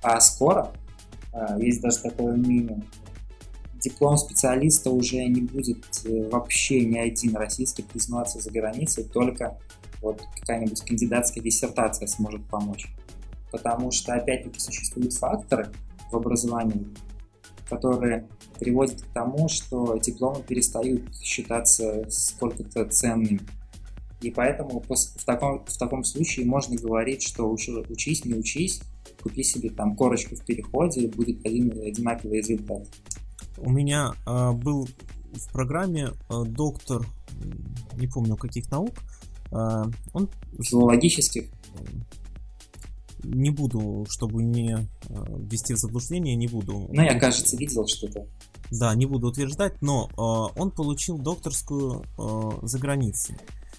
А 0.02 0.20
скоро, 0.20 0.72
а, 1.32 1.58
есть 1.58 1.80
даже 1.80 1.98
такое 1.98 2.36
мнение, 2.36 2.82
диплом 3.82 4.16
специалиста 4.16 4.90
уже 4.90 5.24
не 5.24 5.42
будет 5.42 5.84
э, 6.04 6.28
вообще 6.30 6.84
ни 6.84 6.98
один 6.98 7.36
российский 7.36 7.82
признаваться 7.82 8.40
за 8.40 8.50
границей, 8.50 9.04
только 9.04 9.58
вот 10.00 10.22
какая-нибудь 10.38 10.80
кандидатская 10.82 11.42
диссертация 11.42 12.06
сможет 12.06 12.44
помочь. 12.48 12.86
Потому 13.50 13.90
что, 13.90 14.14
опять-таки, 14.14 14.58
существуют 14.58 15.12
факторы 15.14 15.72
в 16.10 16.16
образовании, 16.16 16.86
которые 17.68 18.28
приводят 18.58 19.02
к 19.02 19.06
тому, 19.12 19.48
что 19.48 19.98
дипломы 19.98 20.42
перестают 20.42 21.14
считаться 21.16 22.08
сколько-то 22.08 22.84
ценными. 22.86 23.40
И 24.20 24.30
поэтому 24.30 24.80
в 24.88 25.24
таком, 25.24 25.64
в 25.64 25.76
таком 25.76 26.04
случае 26.04 26.46
можно 26.46 26.76
говорить, 26.76 27.22
что 27.22 27.52
уч- 27.52 27.86
учись, 27.90 28.24
не 28.24 28.34
учись, 28.34 28.80
купи 29.22 29.42
себе 29.42 29.70
там 29.70 29.96
корочку 29.96 30.36
в 30.36 30.44
переходе, 30.44 31.08
будет 31.08 31.44
один 31.44 31.70
одинаковый 31.70 32.38
результат. 32.38 32.86
У 33.58 33.70
меня 33.70 34.12
а, 34.26 34.52
был 34.52 34.88
в 35.32 35.52
программе 35.52 36.10
а, 36.28 36.44
доктор, 36.44 37.06
не 37.96 38.06
помню 38.06 38.36
каких 38.36 38.70
наук, 38.70 38.94
а, 39.50 39.84
он 40.12 40.30
Зоологических 40.58 41.44
не 43.24 43.50
буду, 43.50 44.04
чтобы 44.08 44.42
не 44.42 44.88
ввести 45.08 45.74
в 45.74 45.78
заблуждение, 45.78 46.34
не 46.34 46.48
буду. 46.48 46.88
Ну, 46.92 47.02
я, 47.02 47.18
кажется, 47.18 47.56
видел 47.56 47.86
что-то. 47.86 48.26
Да, 48.72 48.94
не 48.94 49.04
буду 49.04 49.28
утверждать, 49.28 49.82
но 49.82 50.08
а, 50.16 50.46
он 50.58 50.70
получил 50.70 51.18
докторскую 51.18 52.04
а, 52.18 52.58
за 52.62 52.78
границей. 52.78 53.36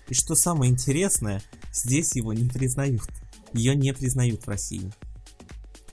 И 0.07 0.13
что 0.13 0.35
самое 0.35 0.71
интересное, 0.71 1.41
здесь 1.71 2.15
его 2.15 2.31
не 2.33 2.47
признают. 2.47 3.09
Ее 3.53 3.75
не 3.75 3.91
признают 3.93 4.43
в 4.43 4.47
России. 4.47 4.91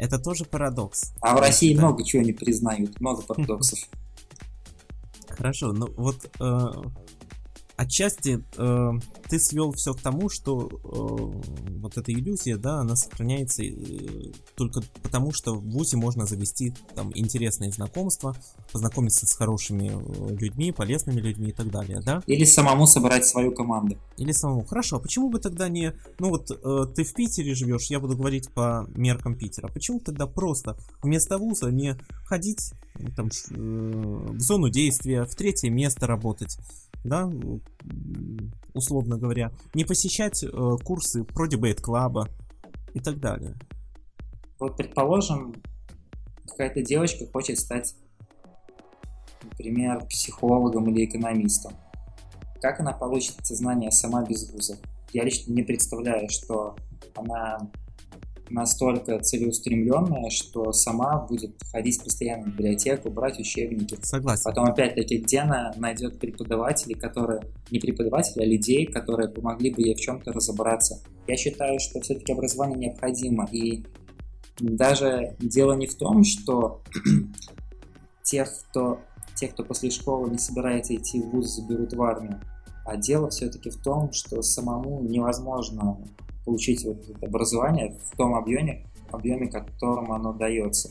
Это 0.01 0.19
тоже 0.19 0.47
парадокс. 0.47 1.13
А 1.21 1.37
в 1.37 1.41
России 1.41 1.73
считаю. 1.73 1.89
много 1.89 2.05
чего 2.05 2.23
не 2.23 2.33
признают, 2.33 2.99
много 3.01 3.21
парадоксов. 3.21 3.81
Хорошо, 5.29 5.73
ну 5.73 5.93
вот 5.95 6.17
э, 6.41 6.69
отчасти 7.81 8.45
э, 8.59 8.91
ты 9.29 9.41
свел 9.41 9.73
все 9.73 9.95
к 9.95 10.01
тому, 10.03 10.29
что 10.29 10.69
э, 10.69 11.79
вот 11.79 11.97
эта 11.97 12.13
иллюзия, 12.13 12.59
да, 12.59 12.81
она 12.81 12.95
сохраняется 12.95 13.63
э, 13.63 14.33
только 14.55 14.83
потому, 15.03 15.33
что 15.33 15.55
в 15.55 15.65
ВУЗе 15.71 15.97
можно 15.97 16.27
завести 16.27 16.75
там 16.95 17.11
интересные 17.15 17.73
знакомства, 17.73 18.37
познакомиться 18.71 19.27
с 19.27 19.33
хорошими 19.33 19.93
э, 19.95 20.37
людьми, 20.37 20.73
полезными 20.73 21.21
людьми 21.21 21.49
и 21.49 21.53
так 21.53 21.71
далее, 21.71 22.01
да? 22.05 22.23
Или 22.27 22.45
самому 22.45 22.87
собрать 22.87 23.27
свою 23.27 23.53
команду. 23.53 23.97
Или 24.19 24.33
самому. 24.33 24.65
Хорошо, 24.67 24.97
а 24.97 25.01
почему 25.01 25.31
бы 25.31 25.39
тогда 25.39 25.71
не... 25.71 25.95
Ну 26.19 26.29
вот 26.29 26.51
э, 26.51 26.95
ты 26.95 27.05
в 27.05 27.15
Питере 27.15 27.55
живешь, 27.55 27.87
я 27.87 27.99
буду 27.99 28.15
говорить 28.15 28.53
по 28.53 28.87
меркам 28.95 29.37
Питера. 29.37 29.69
Почему 29.69 30.01
тогда 30.01 30.27
просто 30.27 30.77
вместо 31.03 31.39
вуза 31.39 31.71
не 31.71 31.97
ходить 32.27 32.75
там, 33.17 33.29
э, 33.29 33.55
в 33.55 34.41
зону 34.41 34.69
действия, 34.69 35.25
в 35.25 35.35
третье 35.35 35.71
место 35.71 36.07
работать, 36.07 36.59
да, 37.05 37.31
условно 38.75 39.17
говоря, 39.19 39.53
не 39.75 39.85
посещать 39.85 40.43
э, 40.43 40.49
курсы 40.85 41.25
про 41.25 41.47
дебейт 41.47 41.81
клаба 41.81 42.29
и 42.95 43.01
так 43.01 43.19
далее. 43.19 43.55
Вот 44.59 44.77
предположим, 44.77 45.55
какая-то 46.47 46.83
девочка 46.83 47.27
хочет 47.27 47.59
стать, 47.59 47.95
например, 49.43 50.05
психологом 50.07 50.91
или 50.91 51.07
экономистом. 51.07 51.73
Как 52.61 52.81
она 52.81 52.93
получит 52.93 53.41
эти 53.41 53.55
знания 53.55 53.91
сама 53.91 54.25
без 54.25 54.51
вуза? 54.53 54.77
Я 55.13 55.25
лично 55.25 55.53
не 55.53 55.63
представляю, 55.63 56.29
что 56.29 56.77
она 57.17 57.71
настолько 58.51 59.19
целеустремленная, 59.21 60.31
что 60.31 60.73
сама 60.73 61.25
будет 61.27 61.57
ходить 61.71 62.03
постоянно 62.03 62.45
в 62.45 62.49
библиотеку, 62.49 63.11
брать 63.11 63.39
учебники. 63.39 63.97
Согласен. 64.03 64.43
Потом 64.45 64.65
опять-таки, 64.65 65.19
где 65.19 65.41
она 65.41 65.73
найдет 65.77 66.19
преподавателей, 66.19 66.95
которые, 66.97 67.43
не 67.71 67.79
преподавателей, 67.79 68.45
а 68.45 68.49
людей, 68.49 68.87
которые 68.87 69.29
помогли 69.29 69.71
бы 69.71 69.83
ей 69.83 69.95
в 69.95 70.01
чем-то 70.01 70.33
разобраться. 70.33 71.01
Я 71.27 71.37
считаю, 71.37 71.79
что 71.79 72.01
все-таки 72.01 72.33
образование 72.33 72.91
необходимо. 72.91 73.49
И 73.53 73.85
даже 74.59 75.37
дело 75.39 75.75
не 75.75 75.87
в 75.87 75.95
том, 75.95 76.25
что 76.25 76.83
тех, 78.23 78.49
кто, 78.71 79.01
тех, 79.37 79.53
кто 79.53 79.65
после 79.65 79.91
школы 79.91 80.31
не 80.31 80.39
собирается 80.39 80.95
идти 80.95 81.21
в 81.21 81.31
вуз, 81.31 81.55
заберут 81.55 81.93
в 81.93 82.03
армию. 82.03 82.41
А 82.85 82.97
дело 82.97 83.31
все-таки 83.31 83.71
в 83.71 83.77
том, 83.77 84.13
что 84.13 84.43
самому 84.43 85.03
невозможно 85.03 85.99
получить 86.45 86.85
вот 86.85 87.09
это 87.09 87.27
образование 87.27 87.99
в 88.05 88.17
том 88.17 88.35
объеме, 88.35 88.87
объеме, 89.11 89.49
которым 89.49 90.13
оно 90.13 90.33
дается. 90.33 90.91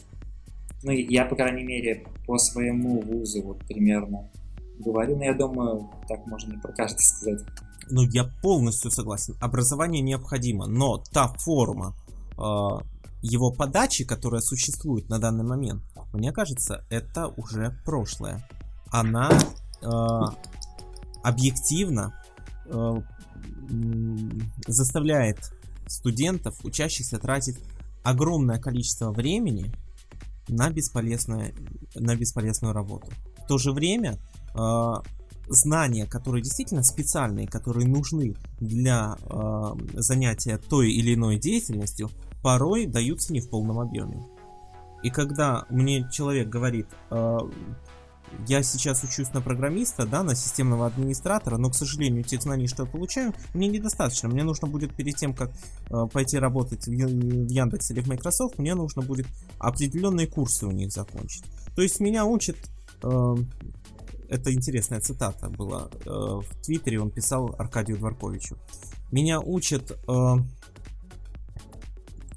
Ну, 0.84 0.92
я, 0.92 1.26
по 1.26 1.36
крайней 1.36 1.64
мере, 1.64 2.06
по 2.26 2.38
своему 2.38 3.02
вузу 3.02 3.42
вот 3.44 3.60
примерно 3.66 4.30
говорю, 4.80 5.18
но 5.18 5.26
я 5.26 5.34
думаю, 5.34 5.90
так 6.08 6.26
можно 6.26 6.54
не 6.54 6.58
про 6.58 6.72
каждый 6.72 7.02
сказать. 7.02 7.42
Ну, 7.90 8.04
я 8.04 8.26
полностью 8.42 8.92
согласен. 8.92 9.36
Образование 9.42 10.02
необходимо, 10.02 10.68
но 10.68 11.04
та 11.12 11.28
форма 11.28 11.96
э, 12.38 12.42
его 13.22 13.52
подачи, 13.52 14.06
которая 14.06 14.42
существует 14.42 15.10
на 15.10 15.20
данный 15.20 15.44
момент, 15.44 15.84
мне 16.14 16.32
кажется, 16.32 16.86
это 16.90 17.28
уже 17.28 17.78
прошлое. 17.86 18.48
Она 18.92 19.30
э, 19.82 19.88
объективно 21.24 22.14
э, 22.66 22.96
заставляет 24.68 25.38
студентов, 25.88 26.56
учащихся 26.64 27.18
тратить 27.20 27.58
огромное 28.04 28.60
количество 28.60 29.12
времени 29.12 29.72
на, 30.48 30.70
бесполезное, 30.70 31.54
на 31.96 32.16
бесполезную 32.16 32.74
работу. 32.74 33.08
В 33.44 33.48
то 33.48 33.58
же 33.58 33.72
время 33.72 34.18
э, 34.56 34.94
знания, 35.48 36.06
которые 36.06 36.44
действительно 36.44 36.84
специальные, 36.84 37.48
которые 37.48 37.88
нужны 37.88 38.36
для 38.60 39.16
э, 39.20 39.64
занятия 39.94 40.58
той 40.58 40.92
или 40.92 41.16
иной 41.16 41.38
деятельностью, 41.38 42.10
порой 42.42 42.86
даются 42.86 43.34
не 43.34 43.42
в 43.42 43.50
полном 43.50 43.80
объеме. 43.80 44.26
И 45.04 45.10
когда 45.10 45.66
мне 45.70 46.08
человек 46.12 46.50
говорит, 46.50 46.88
э, 47.10 47.38
я 48.48 48.64
сейчас 48.64 49.04
учусь 49.04 49.34
на 49.34 49.42
программиста, 49.42 50.06
да, 50.06 50.24
на 50.24 50.36
системного 50.36 50.88
администратора, 50.88 51.58
но, 51.58 51.70
к 51.70 51.76
сожалению, 51.76 52.24
тех 52.24 52.42
знаний, 52.42 52.68
что 52.68 52.84
я 52.84 52.90
получаю, 52.90 53.34
мне 53.54 53.68
недостаточно. 53.68 54.30
Мне 54.30 54.44
нужно 54.44 54.68
будет 54.68 54.96
перед 54.96 55.16
тем, 55.16 55.34
как 55.34 55.52
э, 55.52 56.08
пойти 56.12 56.38
работать 56.38 56.88
в, 56.88 56.92
в 56.92 57.50
Яндекс 57.50 57.92
или 57.92 58.02
в 58.02 58.08
Microsoft, 58.08 58.58
мне 58.58 58.76
нужно 58.76 59.02
будет 59.02 59.28
определенные 59.60 60.28
курсы 60.28 60.66
у 60.66 60.72
них 60.72 60.92
закончить. 60.92 61.44
То 61.76 61.82
есть 61.82 62.00
меня 62.00 62.26
учат, 62.26 62.58
э, 63.04 63.36
это 64.30 64.54
интересная 64.54 65.00
цитата 65.00 65.50
была, 65.50 65.90
э, 66.06 66.10
в 66.10 66.46
Твиттере 66.64 67.00
он 67.00 67.12
писал 67.12 67.56
Аркадию 67.58 67.98
Дворковичу. 67.98 68.58
Меня 69.12 69.40
учат 69.40 69.92
э, 69.92 70.36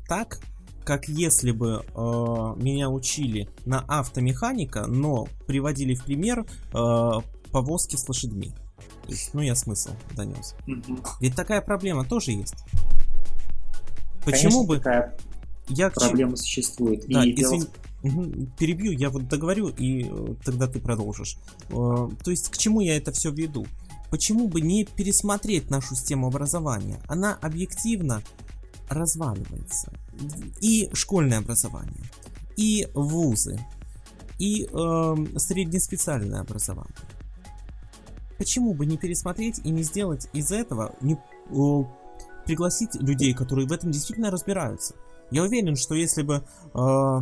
так, 0.09 0.39
как 0.85 1.09
если 1.09 1.53
бы 1.53 1.85
э, 1.85 2.01
меня 2.57 2.91
учили 2.91 3.49
на 3.65 3.81
автомеханика, 3.81 4.87
но 4.87 5.29
приводили 5.47 5.95
в 5.95 6.05
пример 6.05 6.45
э, 6.73 7.11
повозки 7.51 7.97
с 7.97 8.09
лошадьми. 8.09 8.53
То 9.05 9.11
есть, 9.11 9.35
ну 9.35 9.41
я 9.41 9.55
смысл 9.55 9.91
донес. 10.15 10.55
Угу. 10.67 10.99
Ведь 11.21 11.35
такая 11.35 11.61
проблема 11.61 12.05
тоже 12.05 12.33
есть. 12.33 12.65
Почему 14.25 14.65
Конечно, 14.65 14.65
бы 14.65 14.77
такая 14.79 15.17
я 15.69 15.91
проблема 15.91 16.37
существует? 16.37 17.05
Да, 17.09 17.25
и 17.25 17.33
извини, 17.35 17.67
угу, 18.03 18.49
перебью, 18.59 18.93
я 18.93 19.11
вот 19.11 19.29
договорю 19.29 19.69
и 19.69 20.05
э, 20.09 20.35
тогда 20.45 20.67
ты 20.67 20.81
продолжишь. 20.81 21.37
Э, 21.69 21.73
то 21.73 22.31
есть 22.31 22.49
к 22.49 22.57
чему 22.57 22.81
я 22.81 22.97
это 22.97 23.13
все 23.13 23.31
веду? 23.31 23.67
Почему 24.11 24.49
бы 24.49 24.61
не 24.61 24.85
пересмотреть 24.85 25.71
нашу 25.71 25.95
систему 25.95 26.27
образования? 26.27 27.01
Она 27.09 27.35
объективно 27.41 28.23
разваливается 28.89 29.93
и 30.61 30.91
школьное 30.93 31.39
образование, 31.39 32.05
и 32.57 32.89
вузы, 32.95 33.59
и 34.39 34.65
э, 34.65 35.15
среднеспециальное 35.37 36.41
образование. 36.41 36.95
Почему 38.39 38.75
бы 38.75 38.87
не 38.87 38.97
пересмотреть 38.97 39.61
и 39.65 39.71
не 39.71 39.83
сделать 39.83 40.29
из 40.33 40.51
этого, 40.51 40.95
не 41.01 41.15
э, 41.15 41.85
пригласить 42.45 42.95
людей, 42.97 43.35
которые 43.35 43.69
в 43.69 43.73
этом 43.73 43.91
действительно 43.91 44.31
разбираются? 44.31 44.95
Я 45.31 45.45
уверен, 45.45 45.77
что 45.77 45.95
если 45.95 46.23
бы 46.23 46.45
э, 46.75 47.21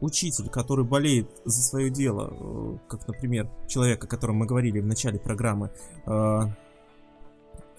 учитель, 0.00 0.48
который 0.48 0.84
болеет 0.84 1.28
за 1.44 1.62
свое 1.62 1.90
дело, 1.90 2.32
э, 2.32 2.78
как, 2.88 3.06
например, 3.06 3.50
человек, 3.68 4.04
о 4.04 4.06
котором 4.06 4.36
мы 4.36 4.46
говорили 4.46 4.80
в 4.80 4.86
начале 4.86 5.18
программы, 5.18 5.70
э, 6.06 6.40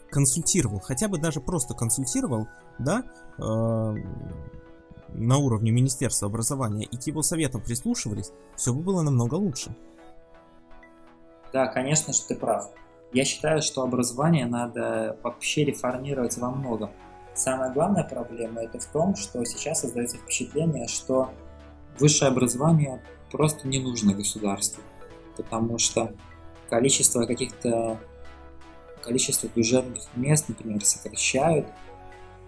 консультировал, 0.09 0.79
хотя 0.79 1.07
бы 1.07 1.17
даже 1.17 1.41
просто 1.41 1.73
консультировал, 1.73 2.47
да, 2.79 3.03
э, 3.37 3.95
на 5.09 5.37
уровне 5.37 5.71
Министерства 5.71 6.27
образования 6.27 6.85
и 6.85 6.97
к 6.97 7.03
его 7.03 7.21
советам 7.21 7.61
прислушивались, 7.61 8.31
все 8.55 8.73
бы 8.73 8.81
было 8.81 9.01
намного 9.01 9.35
лучше. 9.35 9.75
Да, 11.53 11.67
конечно 11.67 12.13
же, 12.13 12.21
ты 12.27 12.35
прав. 12.35 12.69
Я 13.13 13.23
считаю, 13.23 13.61
что 13.61 13.83
образование 13.83 14.45
надо 14.45 15.17
вообще 15.23 15.63
реформировать 15.63 16.37
во 16.37 16.51
многом. 16.51 16.91
Самая 17.33 17.71
главная 17.71 18.03
проблема 18.03 18.61
это 18.61 18.79
в 18.79 18.85
том, 18.87 19.15
что 19.15 19.43
сейчас 19.45 19.81
создается 19.81 20.17
впечатление, 20.17 20.87
что 20.87 21.29
высшее 21.99 22.31
образование 22.31 23.01
просто 23.31 23.67
не 23.67 23.79
нужно 23.79 24.13
государству, 24.13 24.83
потому 25.35 25.77
что 25.77 26.13
количество 26.69 27.25
каких-то 27.25 27.99
количество 29.01 29.47
бюджетных 29.47 30.03
мест, 30.15 30.45
например, 30.47 30.83
сокращают. 30.83 31.67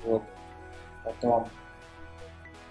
Вот. 0.04 0.24
Потом 1.04 1.50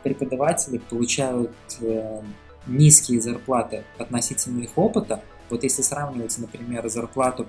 преподаватели 0.02 0.78
получают 0.78 1.52
э, 1.80 2.22
низкие 2.66 3.20
зарплаты 3.20 3.84
относительно 3.98 4.62
их 4.62 4.76
опыта. 4.76 5.22
Вот 5.50 5.62
если 5.62 5.82
сравнивать, 5.82 6.36
например, 6.38 6.88
зарплату 6.88 7.46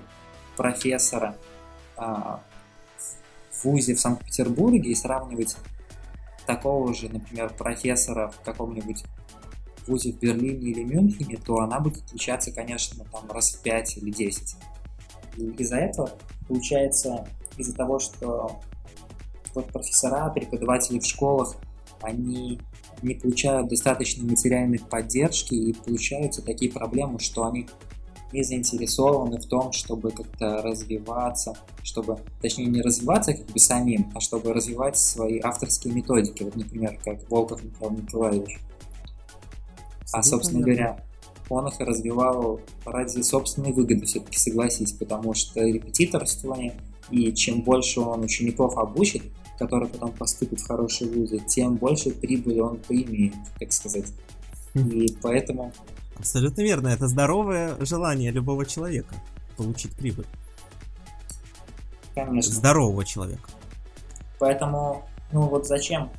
профессора 0.56 1.36
э, 1.96 2.02
в 2.02 3.64
ВУЗе 3.64 3.94
в 3.94 4.00
Санкт-Петербурге 4.00 4.90
и 4.90 4.94
сравнивать 4.94 5.56
такого 6.46 6.94
же, 6.94 7.08
например, 7.08 7.52
профессора 7.56 8.28
в 8.28 8.40
каком-нибудь 8.40 9.04
вузе 9.86 10.12
в 10.12 10.18
Берлине 10.18 10.70
или 10.70 10.82
Мюнхене, 10.82 11.36
то 11.36 11.56
она 11.60 11.80
будет 11.80 12.04
отличаться, 12.04 12.52
конечно, 12.52 13.04
там 13.04 13.30
раз 13.30 13.54
в 13.54 13.62
5 13.62 13.98
или 13.98 14.10
10. 14.10 14.56
И 15.36 15.46
из-за 15.58 15.76
этого 15.76 16.10
получается, 16.50 17.26
из-за 17.56 17.74
того, 17.74 17.98
что 17.98 18.60
вот 19.54 19.66
профессора, 19.72 20.30
преподаватели 20.30 20.98
в 20.98 21.06
школах, 21.06 21.56
они 22.02 22.60
не 23.02 23.14
получают 23.14 23.68
достаточно 23.68 24.24
материальной 24.24 24.78
поддержки 24.78 25.54
и 25.54 25.72
получаются 25.72 26.42
такие 26.42 26.72
проблемы, 26.72 27.18
что 27.20 27.46
они 27.46 27.68
не 28.32 28.42
заинтересованы 28.42 29.38
в 29.38 29.46
том, 29.46 29.72
чтобы 29.72 30.10
как-то 30.10 30.62
развиваться, 30.62 31.54
чтобы, 31.82 32.18
точнее, 32.40 32.66
не 32.66 32.80
развиваться 32.80 33.34
как 33.34 33.46
бы 33.46 33.58
самим, 33.58 34.10
а 34.14 34.20
чтобы 34.20 34.52
развивать 34.52 34.96
свои 34.96 35.40
авторские 35.40 35.94
методики, 35.94 36.44
вот, 36.44 36.56
например, 36.56 36.98
как 37.04 37.28
Волков 37.30 37.62
Михаил 37.62 37.90
Николаевич. 37.90 38.58
А, 40.12 40.22
собственно 40.22 40.62
говоря, 40.62 41.04
он 41.50 41.68
их 41.68 41.78
развивал 41.80 42.60
ради 42.84 43.20
собственной 43.20 43.72
выгоды, 43.72 44.06
все-таки 44.06 44.38
согласись, 44.38 44.92
потому 44.92 45.34
что 45.34 45.60
репетиторствование, 45.60 46.74
и 47.10 47.32
чем 47.32 47.62
больше 47.62 48.00
он 48.00 48.22
учеников 48.22 48.78
обучит, 48.78 49.24
который 49.58 49.88
потом 49.88 50.12
поступит 50.12 50.60
в 50.60 50.66
хорошие 50.66 51.10
вузы, 51.10 51.38
тем 51.40 51.76
больше 51.76 52.10
прибыли 52.10 52.60
он 52.60 52.78
поимеет, 52.78 53.34
так 53.58 53.72
сказать. 53.72 54.06
И 54.74 55.14
поэтому... 55.20 55.72
Абсолютно 56.16 56.62
верно, 56.62 56.88
это 56.88 57.08
здоровое 57.08 57.76
желание 57.84 58.30
любого 58.30 58.64
человека 58.64 59.14
получить 59.56 59.92
прибыль. 59.96 60.26
Конечно. 62.14 62.54
Здорового 62.54 63.04
человека. 63.04 63.50
Поэтому, 64.38 65.04
ну 65.32 65.42
вот 65.42 65.66
зачем 65.66 66.10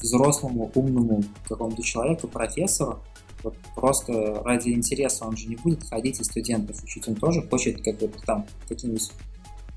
взрослому, 0.00 0.70
умному 0.74 1.22
какому-то 1.46 1.82
человеку, 1.82 2.26
профессору, 2.26 3.02
вот 3.42 3.56
просто 3.74 4.42
ради 4.44 4.70
интереса 4.70 5.24
он 5.24 5.36
же 5.36 5.48
не 5.48 5.56
будет 5.56 5.84
ходить 5.84 6.20
и 6.20 6.24
студентов 6.24 6.82
учить, 6.82 7.08
он 7.08 7.14
тоже 7.14 7.42
хочет 7.42 7.82
как 7.82 7.98
бы 7.98 8.10
там 8.24 8.46
какие-нибудь 8.68 9.10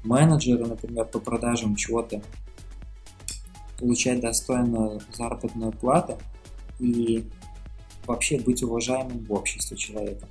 менеджеры, 0.04 0.66
например, 0.66 1.06
по 1.06 1.20
продажам 1.20 1.76
чего-то 1.76 2.22
получать 3.78 4.20
достойную 4.20 5.02
заработную 5.14 5.72
плату 5.72 6.18
и 6.80 7.26
вообще 8.06 8.40
быть 8.40 8.64
уважаемым 8.64 9.24
в 9.26 9.34
обществе 9.34 9.78
человеком. 9.78 10.30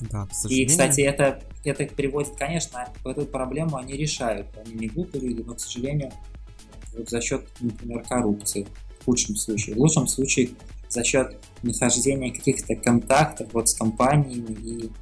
Да, 0.00 0.26
И, 0.48 0.66
кстати, 0.66 1.02
это, 1.02 1.42
это 1.64 1.84
приводит, 1.86 2.34
конечно, 2.36 2.88
эту 3.04 3.26
проблему 3.26 3.76
они 3.76 3.94
решают. 3.94 4.48
Они 4.58 4.74
не 4.74 4.88
глупые 4.88 5.22
люди, 5.22 5.42
но, 5.42 5.54
к 5.54 5.60
сожалению, 5.60 6.12
вот 6.96 7.08
за 7.08 7.20
счет, 7.20 7.46
например, 7.60 8.02
коррупции 8.02 8.66
в 9.00 9.04
худшем 9.04 9.36
случае. 9.36 9.76
В 9.76 9.78
лучшем 9.78 10.06
случае 10.06 10.50
за 10.94 11.02
счет 11.02 11.36
нахождения 11.62 12.32
каких-то 12.32 12.76
контактов 12.76 13.48
вот 13.52 13.68
с 13.68 13.74
компаниями 13.74 14.52
и 14.52 14.92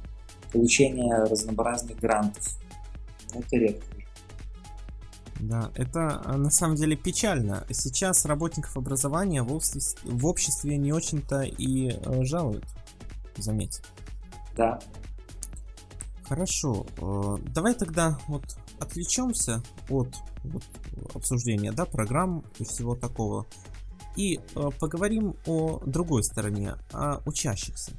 получения 0.51 1.23
разнообразных 1.25 1.99
грантов. 1.99 2.57
Это 3.33 3.55
редко. 3.55 3.85
Да, 5.39 5.71
это 5.75 6.21
а, 6.23 6.37
на 6.37 6.49
самом 6.49 6.75
деле 6.75 6.95
печально. 6.95 7.65
Сейчас 7.69 8.25
работников 8.25 8.77
образования 8.77 9.43
в 9.43 9.53
обществе, 9.53 10.09
в 10.09 10.25
обществе 10.25 10.77
не 10.77 10.93
очень-то 10.93 11.41
и 11.41 11.89
э, 11.89 12.23
жалуют, 12.23 12.65
заметь. 13.37 13.81
Да. 14.55 14.79
Хорошо, 16.23 16.85
э, 16.97 17.37
давай 17.53 17.73
тогда 17.73 18.17
вот 18.27 18.43
отвлечемся 18.79 19.61
от 19.89 20.15
вот, 20.43 20.63
обсуждения 21.13 21.71
да, 21.71 21.85
программ 21.85 22.43
и 22.59 22.63
всего 22.63 22.95
такого 22.95 23.45
и 24.15 24.37
э, 24.37 24.69
поговорим 24.79 25.35
о 25.45 25.81
другой 25.85 26.23
стороне, 26.23 26.75
о 26.91 27.21
учащихся. 27.25 27.91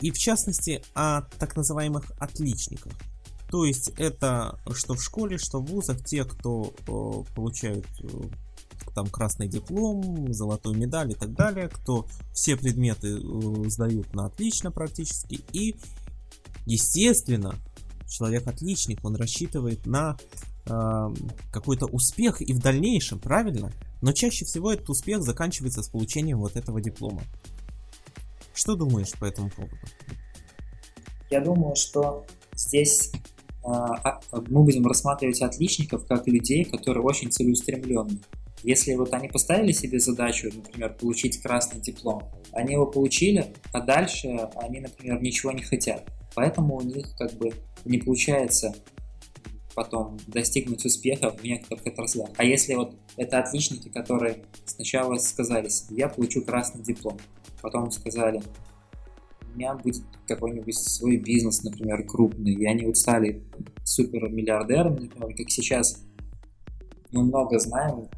И 0.00 0.10
в 0.10 0.18
частности 0.18 0.82
о 0.94 1.22
так 1.38 1.56
называемых 1.56 2.12
отличниках. 2.18 2.92
То 3.50 3.64
есть 3.64 3.90
это 3.96 4.58
что 4.74 4.94
в 4.94 5.02
школе, 5.02 5.38
что 5.38 5.60
в 5.60 5.66
вузах, 5.66 6.04
те, 6.04 6.24
кто 6.24 6.74
э, 6.76 7.34
получают 7.34 7.86
э, 8.02 8.08
там 8.94 9.06
красный 9.06 9.48
диплом, 9.48 10.32
золотую 10.32 10.76
медаль 10.76 11.12
и 11.12 11.14
так 11.14 11.32
далее, 11.34 11.68
кто 11.68 12.06
все 12.32 12.56
предметы 12.56 13.18
сдают 13.70 14.14
на 14.14 14.26
отлично 14.26 14.70
практически. 14.70 15.40
И, 15.52 15.76
естественно, 16.66 17.54
человек 18.08 18.46
отличник, 18.46 19.04
он 19.04 19.16
рассчитывает 19.16 19.86
на 19.86 20.16
э, 20.66 21.14
какой-то 21.52 21.86
успех 21.86 22.40
и 22.40 22.52
в 22.52 22.58
дальнейшем, 22.58 23.18
правильно? 23.18 23.72
Но 24.04 24.12
чаще 24.12 24.44
всего 24.44 24.70
этот 24.70 24.90
успех 24.90 25.22
заканчивается 25.22 25.82
с 25.82 25.88
получением 25.88 26.40
вот 26.40 26.56
этого 26.56 26.78
диплома. 26.78 27.22
Что 28.52 28.76
думаешь 28.76 29.12
по 29.12 29.24
этому 29.24 29.48
поводу? 29.48 29.74
Я 31.30 31.40
думаю, 31.40 31.74
что 31.74 32.26
здесь 32.54 33.12
э, 33.64 33.70
мы 34.50 34.62
будем 34.62 34.86
рассматривать 34.86 35.40
отличников 35.40 36.06
как 36.06 36.26
людей, 36.26 36.66
которые 36.66 37.02
очень 37.02 37.32
целеустремленные. 37.32 38.18
Если 38.62 38.92
вот 38.94 39.14
они 39.14 39.28
поставили 39.28 39.72
себе 39.72 39.98
задачу, 39.98 40.50
например, 40.54 40.92
получить 41.00 41.40
красный 41.40 41.80
диплом, 41.80 42.24
они 42.52 42.74
его 42.74 42.84
получили, 42.84 43.54
а 43.72 43.80
дальше 43.80 44.28
они, 44.56 44.80
например, 44.80 45.22
ничего 45.22 45.50
не 45.50 45.62
хотят. 45.62 46.06
Поэтому 46.34 46.76
у 46.76 46.82
них 46.82 47.16
как 47.16 47.32
бы 47.38 47.54
не 47.86 47.96
получается 47.96 48.74
потом 49.74 50.18
достигнуть 50.26 50.84
успеха 50.84 51.30
в 51.30 51.42
некоторых 51.42 51.86
отраслях. 51.86 52.30
А 52.36 52.44
если 52.44 52.74
вот 52.74 52.94
это 53.16 53.40
отличники, 53.40 53.88
которые 53.88 54.44
сначала 54.64 55.16
сказали 55.16 55.68
себе, 55.68 55.96
я 55.98 56.08
получу 56.08 56.42
красный 56.42 56.82
диплом, 56.82 57.18
потом 57.60 57.90
сказали, 57.90 58.42
у 59.42 59.56
меня 59.56 59.74
будет 59.74 60.02
какой-нибудь 60.26 60.76
свой 60.76 61.16
бизнес, 61.16 61.62
например, 61.62 62.04
крупный, 62.06 62.54
и 62.54 62.66
они 62.66 62.86
вот 62.86 62.96
стали 62.96 63.42
супер 63.84 64.28
миллиардерами, 64.28 65.00
например, 65.00 65.36
как 65.36 65.50
сейчас 65.50 66.02
мы 67.12 67.24
много 67.24 67.58
знаем 67.58 68.08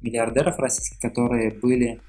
миллиардеров 0.00 0.58
российских, 0.58 1.00
которые 1.00 1.52
были, 1.52 2.00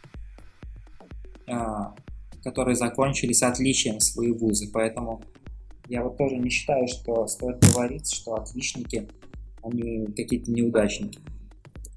а, 1.47 1.95
которые 2.43 2.75
закончили 2.75 3.33
с 3.33 3.43
отличием 3.43 3.99
свои 3.99 4.31
вузы, 4.31 4.69
поэтому 4.71 5.21
я 5.89 6.03
вот 6.03 6.17
тоже 6.17 6.37
не 6.37 6.49
считаю, 6.49 6.87
что 6.87 7.27
стоит 7.27 7.59
говорить, 7.59 8.11
что 8.11 8.35
отличники, 8.35 9.07
они 9.63 10.05
какие-то 10.15 10.51
неудачники. 10.51 11.19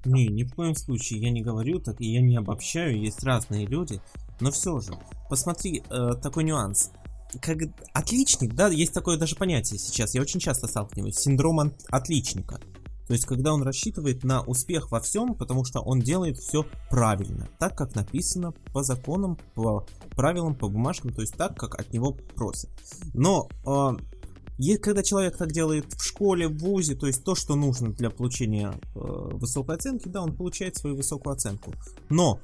Не, 0.05 0.27
ни 0.27 0.43
в 0.43 0.53
коем 0.55 0.75
случае 0.75 1.19
я 1.19 1.29
не 1.29 1.41
говорю 1.41 1.79
так, 1.79 2.01
и 2.01 2.11
я 2.11 2.21
не 2.21 2.35
обобщаю, 2.35 2.99
есть 2.99 3.23
разные 3.23 3.67
люди, 3.67 4.01
но 4.39 4.49
все 4.51 4.79
же, 4.79 4.93
посмотри, 5.29 5.83
э, 5.89 6.11
такой 6.21 6.43
нюанс. 6.43 6.91
Как 7.39 7.57
отличник, 7.93 8.55
да, 8.55 8.67
есть 8.67 8.93
такое 8.93 9.17
даже 9.17 9.35
понятие 9.35 9.77
сейчас, 9.77 10.15
я 10.15 10.21
очень 10.21 10.39
часто 10.39 10.67
сталкиваюсь, 10.67 11.17
синдром 11.17 11.73
отличника. 11.89 12.59
То 13.07 13.13
есть, 13.13 13.25
когда 13.25 13.53
он 13.53 13.63
рассчитывает 13.63 14.23
на 14.23 14.41
успех 14.41 14.91
во 14.91 14.99
всем, 14.99 15.35
потому 15.35 15.65
что 15.65 15.81
он 15.81 15.99
делает 15.99 16.37
все 16.37 16.65
правильно, 16.89 17.49
так 17.59 17.77
как 17.77 17.95
написано 17.95 18.53
по 18.73 18.83
законам, 18.83 19.37
по 19.53 19.85
правилам, 20.15 20.55
по 20.55 20.69
бумажкам, 20.69 21.11
то 21.13 21.21
есть 21.21 21.35
так, 21.35 21.57
как 21.57 21.79
от 21.79 21.91
него 21.93 22.13
просят. 22.13 22.69
Но 23.13 23.49
э, 23.65 24.77
когда 24.81 25.03
человек 25.03 25.37
так 25.37 25.51
делает 25.51 25.93
в 25.93 26.03
школе, 26.03 26.47
в 26.47 26.57
ВУЗе, 26.59 26.95
то 26.95 27.07
есть 27.07 27.23
то, 27.23 27.35
что 27.35 27.55
нужно 27.55 27.91
для 27.91 28.09
получения 28.09 28.71
э, 28.71 28.99
высокой 28.99 29.75
оценки, 29.75 30.07
да, 30.07 30.21
он 30.21 30.35
получает 30.35 30.77
свою 30.77 30.95
высокую 30.95 31.33
оценку. 31.33 31.73
Но 32.09 32.39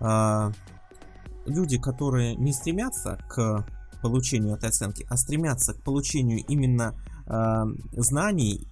э, 0.00 0.52
люди, 1.46 1.78
которые 1.78 2.36
не 2.36 2.52
стремятся 2.52 3.18
к 3.28 3.66
получению 4.02 4.56
этой 4.56 4.68
оценки, 4.68 5.06
а 5.08 5.16
стремятся 5.16 5.74
к 5.74 5.82
получению 5.82 6.44
именно 6.46 6.94
э, 7.26 7.64
знаний 7.92 8.66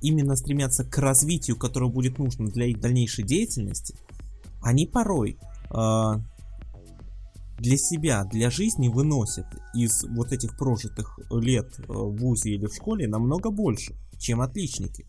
именно 0.00 0.36
стремятся 0.36 0.84
к 0.84 0.98
развитию, 0.98 1.56
которое 1.56 1.90
будет 1.90 2.18
нужно 2.18 2.46
для 2.46 2.66
их 2.66 2.80
дальнейшей 2.80 3.24
деятельности, 3.24 3.94
они 4.62 4.86
порой 4.86 5.38
э, 5.70 6.14
для 7.58 7.76
себя, 7.76 8.24
для 8.24 8.50
жизни 8.50 8.88
выносят 8.88 9.46
из 9.74 10.04
вот 10.04 10.32
этих 10.32 10.56
прожитых 10.56 11.18
лет 11.30 11.78
э, 11.78 11.84
в 11.88 12.16
ВУЗе 12.16 12.50
или 12.50 12.66
в 12.66 12.74
школе 12.74 13.08
намного 13.08 13.50
больше, 13.50 13.94
чем 14.18 14.40
отличники. 14.40 15.06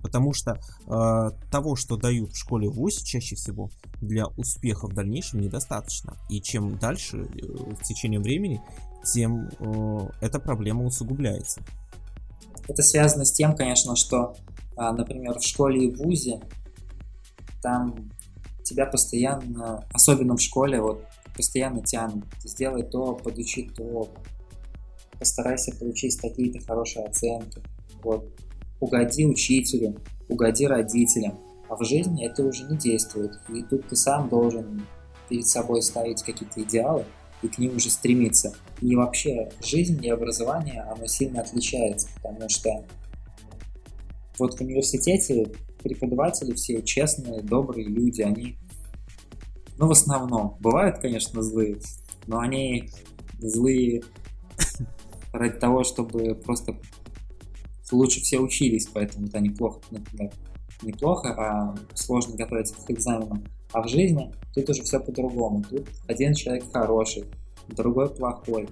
Потому 0.00 0.32
что 0.32 0.58
э, 0.86 1.30
того, 1.50 1.76
что 1.76 1.96
дают 1.96 2.32
в 2.32 2.36
школе 2.36 2.68
в 2.68 2.74
ВУЗе, 2.74 3.04
чаще 3.04 3.36
всего 3.36 3.70
для 4.00 4.26
успеха 4.26 4.88
в 4.88 4.94
дальнейшем 4.94 5.40
недостаточно. 5.40 6.16
И 6.28 6.40
чем 6.40 6.76
дальше 6.78 7.18
э, 7.18 7.46
в 7.46 7.82
течение 7.82 8.20
времени, 8.20 8.60
тем 9.04 9.48
э, 9.48 10.08
эта 10.20 10.40
проблема 10.40 10.84
усугубляется. 10.84 11.62
Это 12.72 12.82
связано 12.82 13.26
с 13.26 13.32
тем, 13.32 13.54
конечно, 13.54 13.96
что, 13.96 14.34
а, 14.76 14.92
например, 14.92 15.38
в 15.38 15.42
школе 15.42 15.88
и 15.88 15.94
в 15.94 15.98
ВУЗе 15.98 16.40
там 17.60 18.10
тебя 18.64 18.86
постоянно, 18.86 19.86
особенно 19.92 20.38
в 20.38 20.40
школе, 20.40 20.80
вот 20.80 21.04
постоянно 21.36 21.82
тянут. 21.82 22.24
Сделай 22.42 22.82
то, 22.82 23.12
подучи 23.12 23.70
то, 23.76 24.08
постарайся 25.18 25.76
получить 25.76 26.18
такие-то 26.18 26.64
хорошие 26.64 27.04
оценки. 27.04 27.62
Вот. 28.02 28.26
Угоди 28.80 29.26
учителю, 29.26 30.00
угоди 30.30 30.64
родителям. 30.64 31.38
А 31.68 31.76
в 31.76 31.84
жизни 31.84 32.24
это 32.24 32.42
уже 32.42 32.64
не 32.64 32.78
действует. 32.78 33.32
И 33.50 33.62
тут 33.64 33.86
ты 33.86 33.96
сам 33.96 34.30
должен 34.30 34.86
перед 35.28 35.46
собой 35.46 35.82
ставить 35.82 36.22
какие-то 36.22 36.62
идеалы, 36.62 37.04
и 37.42 37.48
к 37.48 37.58
ним 37.58 37.76
уже 37.76 37.90
стремиться. 37.90 38.54
И 38.80 38.94
вообще 38.96 39.50
жизнь 39.62 40.04
и 40.04 40.08
образование, 40.08 40.82
оно 40.82 41.06
сильно 41.06 41.40
отличается, 41.40 42.08
потому 42.16 42.48
что 42.48 42.84
вот 44.38 44.54
в 44.54 44.60
университете 44.60 45.52
преподаватели 45.82 46.52
все 46.54 46.82
честные, 46.82 47.42
добрые 47.42 47.86
люди, 47.86 48.22
они, 48.22 48.56
ну, 49.78 49.88
в 49.88 49.92
основном, 49.92 50.56
бывают, 50.60 50.98
конечно, 50.98 51.42
злые, 51.42 51.78
но 52.26 52.38
они 52.38 52.90
злые 53.38 54.02
ради 55.32 55.58
того, 55.58 55.84
чтобы 55.84 56.34
просто 56.34 56.76
лучше 57.90 58.20
все 58.20 58.38
учились, 58.38 58.88
поэтому 58.92 59.26
это 59.26 59.40
неплохо, 59.40 59.80
неплохо, 60.82 61.34
а 61.34 61.74
сложно 61.94 62.36
готовиться 62.36 62.74
к 62.74 62.90
экзаменам. 62.90 63.44
А 63.72 63.82
в 63.82 63.88
жизни 63.88 64.32
тут 64.54 64.68
уже 64.70 64.82
все 64.82 65.00
по-другому. 65.00 65.64
Тут 65.68 65.88
один 66.06 66.34
человек 66.34 66.64
хороший, 66.72 67.24
другой 67.68 68.10
плохой. 68.10 68.68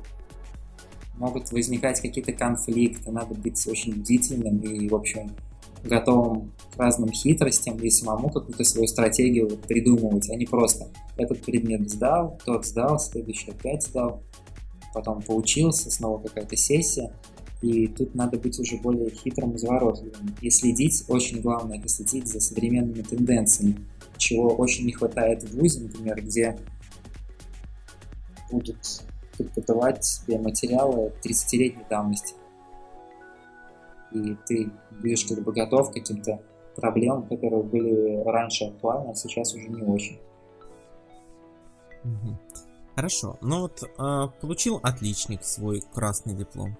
Могут 1.17 1.51
возникать 1.53 2.01
какие-то 2.01 2.33
конфликты, 2.33 3.11
надо 3.11 3.35
быть 3.35 3.67
очень 3.67 3.95
бдительным 3.95 4.59
и, 4.59 4.89
в 4.89 4.95
общем, 4.95 5.31
готовым 5.85 6.53
к 6.75 6.79
разным 6.79 7.11
хитростям 7.11 7.77
и 7.79 7.91
самому 7.91 8.31
какую-то 8.31 8.65
свою 8.65 8.87
стратегию 8.87 9.49
придумывать, 9.69 10.31
а 10.31 10.37
не 10.37 10.47
просто 10.47 10.89
этот 11.17 11.43
предмет 11.43 11.91
сдал, 11.91 12.39
тот 12.45 12.67
сдал, 12.67 12.99
следующий 12.99 13.51
опять 13.51 13.85
сдал, 13.85 14.23
потом 14.95 15.23
поучился, 15.23 15.91
снова 15.91 16.23
какая-то 16.23 16.57
сессия, 16.57 17.13
и 17.63 17.87
тут 17.89 18.15
надо 18.15 18.39
быть 18.39 18.59
уже 18.59 18.79
более 18.79 19.11
хитрым 19.11 19.53
и 19.53 19.57
изворотливым. 19.57 20.35
И 20.41 20.51
следить, 20.51 21.05
очень 21.09 21.41
главное, 21.41 21.79
это 21.79 21.89
следить 21.89 22.29
за 22.29 22.41
современными 22.41 23.03
тенденциями, 23.03 23.77
чего 24.20 24.48
очень 24.54 24.87
не 24.87 24.92
хватает 24.92 25.42
в 25.42 25.59
ВУЗе, 25.59 25.80
например, 25.80 26.22
где 26.22 26.59
будут 28.50 29.02
преподавать 29.37 30.22
тебе 30.26 30.38
материалы 30.38 31.12
30-летней 31.24 31.85
давности. 31.88 32.35
И 34.12 34.37
ты 34.46 34.70
будешь 34.90 35.24
как 35.24 35.42
бы 35.42 35.52
готов 35.52 35.90
к 35.90 35.94
каким-то 35.94 36.42
проблемам, 36.76 37.26
которые 37.26 37.62
были 37.62 38.22
раньше 38.24 38.64
актуальны, 38.66 39.11
а 39.11 39.14
сейчас 39.14 39.54
уже 39.54 39.68
не 39.68 39.83
очень. 39.83 40.18
Хорошо. 42.96 43.38
Ну 43.40 43.61
вот 43.62 43.83
э, 43.83 44.28
получил 44.40 44.80
отличник 44.83 45.44
свой 45.44 45.83
красный 45.94 46.35
диплом. 46.35 46.76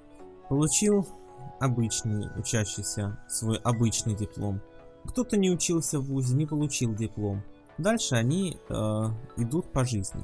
Получил 0.49 1.07
обычный 1.61 2.29
учащийся 2.39 3.19
свой 3.29 3.59
обычный 3.59 4.15
диплом. 4.15 4.61
Кто-то 5.05 5.37
не 5.37 5.51
учился 5.51 5.99
в 5.99 6.05
ВУЗе, 6.05 6.35
не 6.35 6.47
получил 6.47 6.95
диплом. 6.95 7.43
Дальше 7.79 8.15
они 8.15 8.59
э, 8.69 8.75
идут 9.37 9.73
по 9.73 9.85
жизни. 9.85 10.23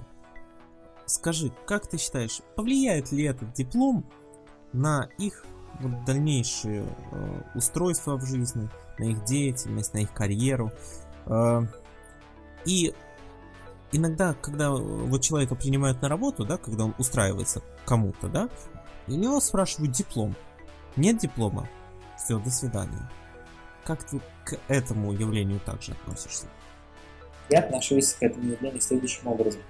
Скажи, 1.06 1.52
как 1.66 1.86
ты 1.86 1.98
считаешь, 1.98 2.40
повлияет 2.54 3.12
ли 3.12 3.24
этот 3.24 3.52
диплом 3.54 4.04
на 4.72 5.08
их 5.18 5.44
вот, 5.80 6.04
дальнейшее 6.04 6.84
э, 7.12 7.42
устройство 7.54 8.16
в 8.16 8.26
жизни, 8.26 8.68
на 8.98 9.04
их 9.04 9.24
деятельность, 9.24 9.94
на 9.94 9.98
их 9.98 10.12
карьеру? 10.12 10.70
Э, 11.26 11.62
и 12.66 12.94
иногда, 13.92 14.34
когда 14.34 14.70
вот 14.72 15.22
человека 15.22 15.54
принимают 15.54 16.02
на 16.02 16.08
работу, 16.08 16.44
да, 16.44 16.58
когда 16.58 16.84
он 16.84 16.94
устраивается 16.98 17.62
кому-то, 17.84 18.28
да, 18.28 18.48
у 19.06 19.12
него 19.12 19.40
спрашивают 19.40 19.92
диплом. 19.92 20.34
Нет 20.96 21.18
диплома? 21.18 21.68
Все, 22.18 22.38
до 22.38 22.50
свидания. 22.50 23.10
Как 23.86 24.02
ты 24.02 24.20
к 24.44 24.58
этому 24.66 25.12
явлению 25.12 25.60
также 25.60 25.92
относишься? 25.92 26.46
Я 27.48 27.60
отношусь 27.60 28.14
к 28.14 28.22
этому 28.24 28.50
явлению 28.50 28.80
следующим 28.80 29.28
образом. 29.28 29.62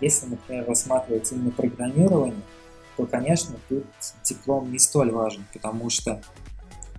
Если, 0.00 0.26
например, 0.26 0.66
рассматривать 0.66 1.30
именно 1.30 1.50
программирование, 1.50 2.40
то, 2.96 3.04
конечно, 3.04 3.56
тут 3.68 3.84
диплом 4.22 4.72
не 4.72 4.78
столь 4.78 5.10
важен, 5.10 5.44
потому 5.52 5.90
что 5.90 6.22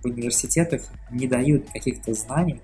в 0.02 0.06
университетах 0.06 0.82
не 1.10 1.26
дают 1.26 1.68
каких-то 1.70 2.14
знаний, 2.14 2.60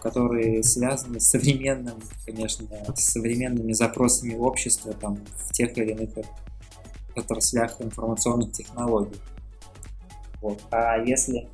которые 0.00 0.62
связаны 0.62 1.20
с 1.20 1.28
современным, 1.28 2.00
конечно, 2.24 2.66
с 2.94 3.12
современными 3.12 3.72
запросами 3.72 4.36
общества 4.36 4.94
там, 4.94 5.18
в 5.36 5.52
тех 5.52 5.76
или 5.76 5.90
иных 5.92 6.10
отраслях 7.14 7.78
информационных 7.80 8.52
технологий. 8.52 9.20
Вот. 10.40 10.62
А 10.70 10.96
если, 10.98 11.48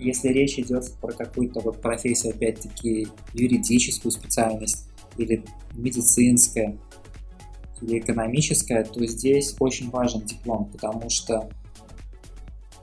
если 0.00 0.28
речь 0.28 0.58
идет 0.58 0.92
про 1.00 1.12
какую-то 1.12 1.60
вот 1.60 1.80
профессию, 1.80 2.34
опять-таки, 2.34 3.08
юридическую 3.34 4.10
специальность 4.10 4.86
или 5.16 5.44
медицинская, 5.74 6.78
или 7.80 7.98
экономическая, 7.98 8.84
то 8.84 9.04
здесь 9.06 9.56
очень 9.58 9.90
важен 9.90 10.22
диплом, 10.22 10.66
потому 10.66 11.08
что 11.10 11.50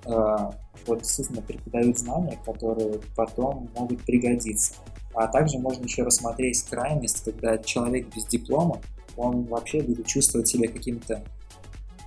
э, 0.06 0.38
вот 0.86 1.02
действительно 1.02 1.42
преподают 1.42 1.98
знания, 1.98 2.40
которые 2.46 3.00
потом 3.16 3.70
могут 3.76 4.04
пригодиться. 4.04 4.74
А 5.14 5.28
также 5.28 5.58
можно 5.58 5.84
еще 5.84 6.04
рассмотреть 6.04 6.62
крайность, 6.64 7.24
когда 7.24 7.58
человек 7.58 8.14
без 8.16 8.26
диплома, 8.26 8.82
он 9.16 9.46
вообще 9.46 9.82
будет 9.82 10.06
чувствовать 10.06 10.48
себя 10.48 10.68
каким-то 10.68 11.24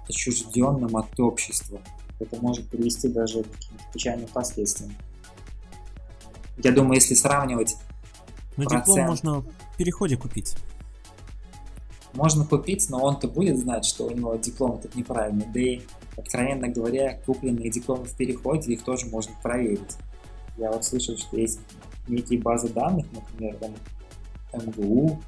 отчужденным 0.08 0.96
от 0.96 1.18
общества. 1.18 1.80
Это 2.20 2.36
может 2.40 2.68
привести 2.68 3.08
даже 3.08 3.42
к 3.42 3.92
печальным 3.92 4.28
последствиям. 4.28 4.94
Я 6.58 6.72
думаю, 6.72 6.94
если 6.94 7.14
сравнивать 7.14 7.76
Ну, 8.56 8.64
процент... 8.64 8.84
диплом 8.86 9.06
можно 9.06 9.40
в 9.40 9.76
переходе 9.76 10.16
купить. 10.16 10.56
Можно 12.12 12.44
купить, 12.44 12.88
но 12.90 13.02
он-то 13.02 13.28
будет 13.28 13.58
знать, 13.58 13.84
что 13.84 14.06
у 14.06 14.10
него 14.10 14.34
диплом 14.36 14.74
этот 14.78 14.94
неправильный. 14.94 15.46
Да 15.46 15.60
и, 15.60 15.80
откровенно 16.16 16.68
говоря, 16.68 17.18
купленные 17.24 17.70
дипломы 17.70 18.04
в 18.04 18.16
переходе, 18.16 18.72
их 18.72 18.84
тоже 18.84 19.06
можно 19.06 19.34
проверить. 19.42 19.96
Я 20.58 20.70
вот 20.72 20.84
слышал, 20.84 21.16
что 21.16 21.36
есть 21.38 21.60
некие 22.08 22.40
базы 22.40 22.68
данных, 22.68 23.06
например, 23.12 23.56
там 23.56 23.74
МГУ, 24.52 25.22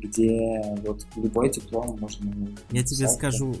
где 0.00 0.62
вот 0.82 1.06
любой 1.16 1.50
диплом 1.50 1.98
можно... 2.00 2.30
Я 2.70 2.82
тебе 2.82 3.06
написать. 3.06 3.12
скажу, 3.14 3.54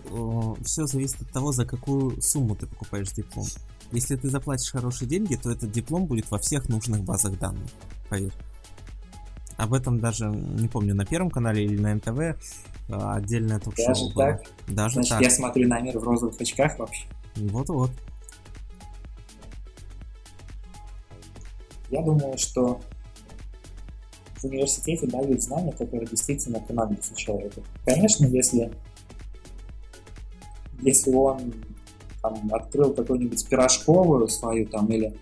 все 0.64 0.86
зависит 0.86 1.20
от 1.22 1.30
того, 1.30 1.52
за 1.52 1.64
какую 1.66 2.20
сумму 2.20 2.56
ты 2.56 2.66
покупаешь 2.66 3.10
диплом. 3.10 3.46
Если 3.92 4.16
ты 4.16 4.28
заплатишь 4.28 4.70
хорошие 4.70 5.08
деньги, 5.08 5.34
то 5.36 5.50
этот 5.50 5.70
диплом 5.70 6.06
будет 6.06 6.30
во 6.30 6.38
всех 6.38 6.68
нужных 6.68 7.02
базах 7.02 7.38
данных. 7.38 7.68
Поверь. 8.08 8.32
Об 9.56 9.74
этом 9.74 10.00
даже, 10.00 10.26
не 10.28 10.68
помню, 10.68 10.94
на 10.94 11.04
Первом 11.04 11.30
канале 11.30 11.64
или 11.64 11.76
на 11.76 11.94
НТВ 11.94 12.40
а, 12.88 13.16
отдельное 13.16 13.58
ток-шоу 13.60 13.86
Даже 13.88 14.04
было. 14.14 14.14
так? 14.14 14.42
Даже 14.68 14.94
Значит, 14.94 15.10
так. 15.10 15.22
я 15.22 15.30
смотрю 15.30 15.68
на 15.68 15.80
мир 15.80 15.98
в 15.98 16.02
розовых 16.02 16.40
очках 16.40 16.78
вообще. 16.78 17.04
Вот-вот. 17.36 17.90
Я 21.90 22.02
думаю, 22.02 22.38
что 22.38 22.80
в 24.40 24.44
университете 24.44 25.06
дают 25.06 25.42
знания, 25.42 25.72
которые 25.72 26.08
действительно 26.08 26.60
понадобятся 26.60 27.14
человеку. 27.14 27.62
Конечно, 27.84 28.26
если, 28.26 28.72
если 30.82 31.12
он 31.12 31.52
там, 32.22 32.50
открыл 32.52 32.92
какую-нибудь 32.92 33.48
пирожковую 33.48 34.28
свою 34.28 34.66
там 34.66 34.86
или 34.88 35.14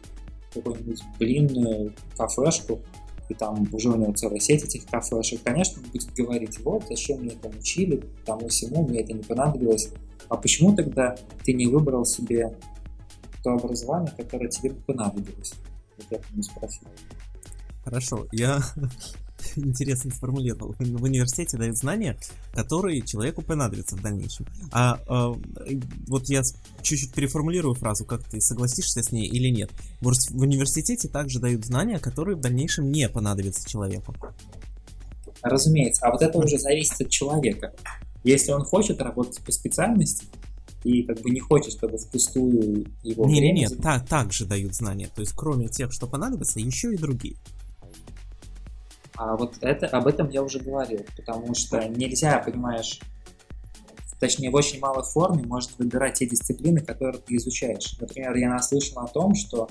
какую-нибудь 0.54 1.02
блинную 1.18 1.94
кафешку, 2.16 2.80
и 3.28 3.34
там 3.34 3.66
уже 3.72 3.90
у 3.90 3.96
него 3.96 4.12
целая 4.12 4.40
сеть 4.40 4.64
этих 4.64 4.86
кафешек, 4.86 5.42
конечно, 5.42 5.82
он 5.82 5.90
будет 5.90 6.14
говорить, 6.14 6.58
вот, 6.64 6.84
зачем 6.88 7.20
мне 7.20 7.34
это 7.34 7.48
учили, 7.48 8.02
тому 8.24 8.48
всему, 8.48 8.86
мне 8.86 9.00
это 9.00 9.12
не 9.12 9.22
понадобилось. 9.22 9.90
А 10.28 10.36
почему 10.36 10.74
тогда 10.74 11.16
ты 11.44 11.52
не 11.52 11.66
выбрал 11.66 12.04
себе 12.04 12.56
то 13.42 13.52
образование, 13.52 14.12
которое 14.16 14.48
тебе 14.48 14.70
понадобилось? 14.70 15.52
Вот 15.96 16.06
я 16.10 16.18
бы 16.18 16.42
спросил. 16.42 16.88
Хорошо, 17.88 18.26
я 18.32 18.60
интересно 19.56 20.10
сформулировал. 20.10 20.74
В 20.78 21.02
университете 21.02 21.56
дают 21.56 21.78
знания, 21.78 22.18
которые 22.52 23.00
человеку 23.00 23.40
понадобятся 23.40 23.96
в 23.96 24.02
дальнейшем. 24.02 24.46
А 24.72 24.98
э, 25.08 25.74
вот 26.06 26.28
я 26.28 26.42
чуть-чуть 26.82 27.14
переформулирую 27.14 27.74
фразу, 27.74 28.04
как 28.04 28.24
ты 28.24 28.42
согласишься 28.42 29.02
с 29.02 29.10
ней 29.10 29.26
или 29.26 29.48
нет. 29.48 29.70
В 30.02 30.08
урс- 30.08 30.30
в 30.30 30.40
университете 30.42 31.08
также 31.08 31.40
дают 31.40 31.64
знания, 31.64 31.98
которые 31.98 32.36
в 32.36 32.40
дальнейшем 32.40 32.90
не 32.92 33.08
понадобятся 33.08 33.66
человеку. 33.66 34.14
Разумеется, 35.40 36.06
а 36.06 36.10
вот 36.12 36.20
это 36.20 36.36
уже 36.36 36.58
зависит 36.58 37.00
от 37.00 37.08
человека. 37.08 37.72
Если 38.24 38.52
он 38.52 38.64
хочет 38.64 39.00
работать 39.00 39.40
по 39.40 39.52
специальности 39.52 40.26
и 40.84 41.04
как 41.04 41.22
бы 41.22 41.30
не 41.30 41.40
хочет, 41.40 41.72
чтобы 41.72 41.96
впустую 41.96 42.84
его 43.02 43.26
Не, 43.26 43.40
не, 43.40 43.52
нет, 43.52 43.70
за- 43.70 43.76
так, 43.80 44.06
также 44.06 44.44
дают 44.44 44.74
знания. 44.74 45.08
То 45.14 45.22
есть, 45.22 45.32
кроме 45.34 45.68
тех, 45.68 45.90
что 45.90 46.06
понадобятся, 46.06 46.60
еще 46.60 46.92
и 46.92 46.98
другие. 46.98 47.36
А 49.18 49.36
вот 49.36 49.56
это, 49.62 49.88
об 49.88 50.06
этом 50.06 50.30
я 50.30 50.44
уже 50.44 50.60
говорил, 50.60 51.04
потому 51.16 51.52
что 51.52 51.84
нельзя, 51.88 52.38
понимаешь, 52.38 53.00
точнее 54.20 54.50
в 54.50 54.54
очень 54.54 54.78
малой 54.78 55.02
форме 55.02 55.42
можно 55.44 55.72
выбирать 55.76 56.14
те 56.14 56.26
дисциплины, 56.26 56.80
которые 56.80 57.20
ты 57.20 57.34
изучаешь. 57.34 57.98
Например, 58.00 58.36
я 58.36 58.48
наслышан 58.48 59.02
о 59.02 59.08
том, 59.08 59.34
что 59.34 59.68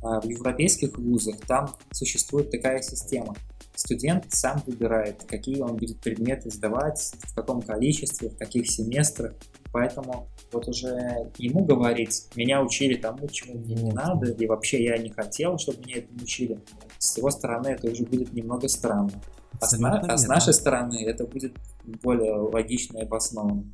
а, 0.00 0.22
в 0.22 0.24
европейских 0.24 0.96
вузах 0.96 1.36
там 1.46 1.76
существует 1.92 2.50
такая 2.50 2.80
система. 2.80 3.34
Студент 3.74 4.24
сам 4.30 4.62
выбирает, 4.66 5.22
какие 5.28 5.60
он 5.60 5.76
будет 5.76 6.00
предметы 6.00 6.50
сдавать, 6.50 7.12
в 7.24 7.34
каком 7.34 7.60
количестве, 7.60 8.30
в 8.30 8.38
каких 8.38 8.70
семестрах. 8.70 9.34
Поэтому 9.70 10.28
вот 10.50 10.66
уже 10.66 11.30
ему 11.36 11.62
говорить, 11.62 12.28
меня 12.34 12.62
учили 12.62 12.94
тому, 12.94 13.28
чему 13.28 13.58
мне 13.58 13.74
не 13.74 13.92
надо, 13.92 14.32
и 14.32 14.46
вообще 14.46 14.82
я 14.82 14.96
не 14.96 15.10
хотел, 15.10 15.58
чтобы 15.58 15.80
меня 15.84 15.98
этому 15.98 16.22
учили. 16.22 16.58
С 16.98 17.16
его 17.16 17.30
стороны 17.30 17.68
это 17.68 17.88
уже 17.90 18.04
будет 18.04 18.32
немного 18.32 18.68
странно. 18.68 19.12
А 19.60 19.66
с, 19.66 19.78
на- 19.78 20.00
а 20.00 20.16
с 20.16 20.26
нашей 20.26 20.52
стороны 20.52 21.02
это 21.04 21.26
будет 21.26 21.54
более 22.02 22.34
логично 22.34 22.98
и 22.98 23.02
обоснованно. 23.02 23.64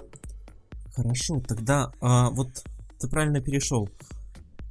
Хорошо, 0.94 1.40
тогда 1.46 1.90
а, 2.00 2.30
вот 2.30 2.48
ты 3.00 3.08
правильно 3.08 3.40
перешел 3.40 3.88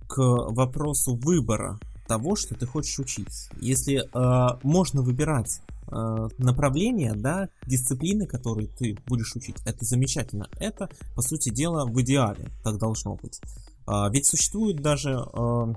к 0.08 0.18
вопросу 0.18 1.16
выбора 1.16 1.80
того, 2.08 2.36
что 2.36 2.56
ты 2.56 2.66
хочешь 2.66 3.00
учить. 3.00 3.50
Если 3.60 4.08
а, 4.14 4.60
можно 4.64 5.02
выбирать 5.02 5.60
а, 5.88 6.28
направления, 6.38 7.14
да, 7.14 7.50
дисциплины, 7.68 8.26
которые 8.26 8.68
ты 8.68 8.98
будешь 9.08 9.36
учить, 9.36 9.58
это 9.66 9.84
замечательно. 9.84 10.48
Это, 10.60 10.90
по 11.16 11.22
сути 11.22 11.50
дела, 11.50 11.86
в 11.86 12.00
идеале 12.02 12.50
так 12.64 12.78
должно 12.78 13.16
быть. 13.16 13.42
А, 13.86 14.10
ведь 14.10 14.26
существуют 14.26 14.78
даже 14.82 15.16
а, 15.18 15.74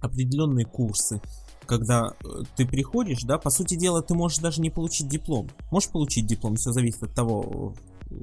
определенные 0.00 0.66
курсы, 0.66 1.20
когда 1.66 2.14
э, 2.24 2.42
ты 2.56 2.66
приходишь, 2.66 3.22
да, 3.22 3.38
по 3.38 3.50
сути 3.50 3.74
дела, 3.76 4.02
ты 4.02 4.14
можешь 4.14 4.38
даже 4.38 4.60
не 4.60 4.70
получить 4.70 5.08
диплом. 5.08 5.48
Можешь 5.70 5.90
получить 5.90 6.26
диплом, 6.26 6.56
все 6.56 6.72
зависит 6.72 7.02
от 7.02 7.14
того, 7.14 7.74
э, 8.10 8.14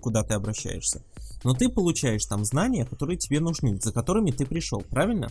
куда 0.00 0.22
ты 0.22 0.34
обращаешься. 0.34 1.02
Но 1.44 1.54
ты 1.54 1.68
получаешь 1.68 2.24
там 2.26 2.44
знания, 2.44 2.84
которые 2.84 3.16
тебе 3.16 3.40
нужны, 3.40 3.80
за 3.80 3.92
которыми 3.92 4.30
ты 4.30 4.44
пришел, 4.46 4.80
правильно? 4.82 5.30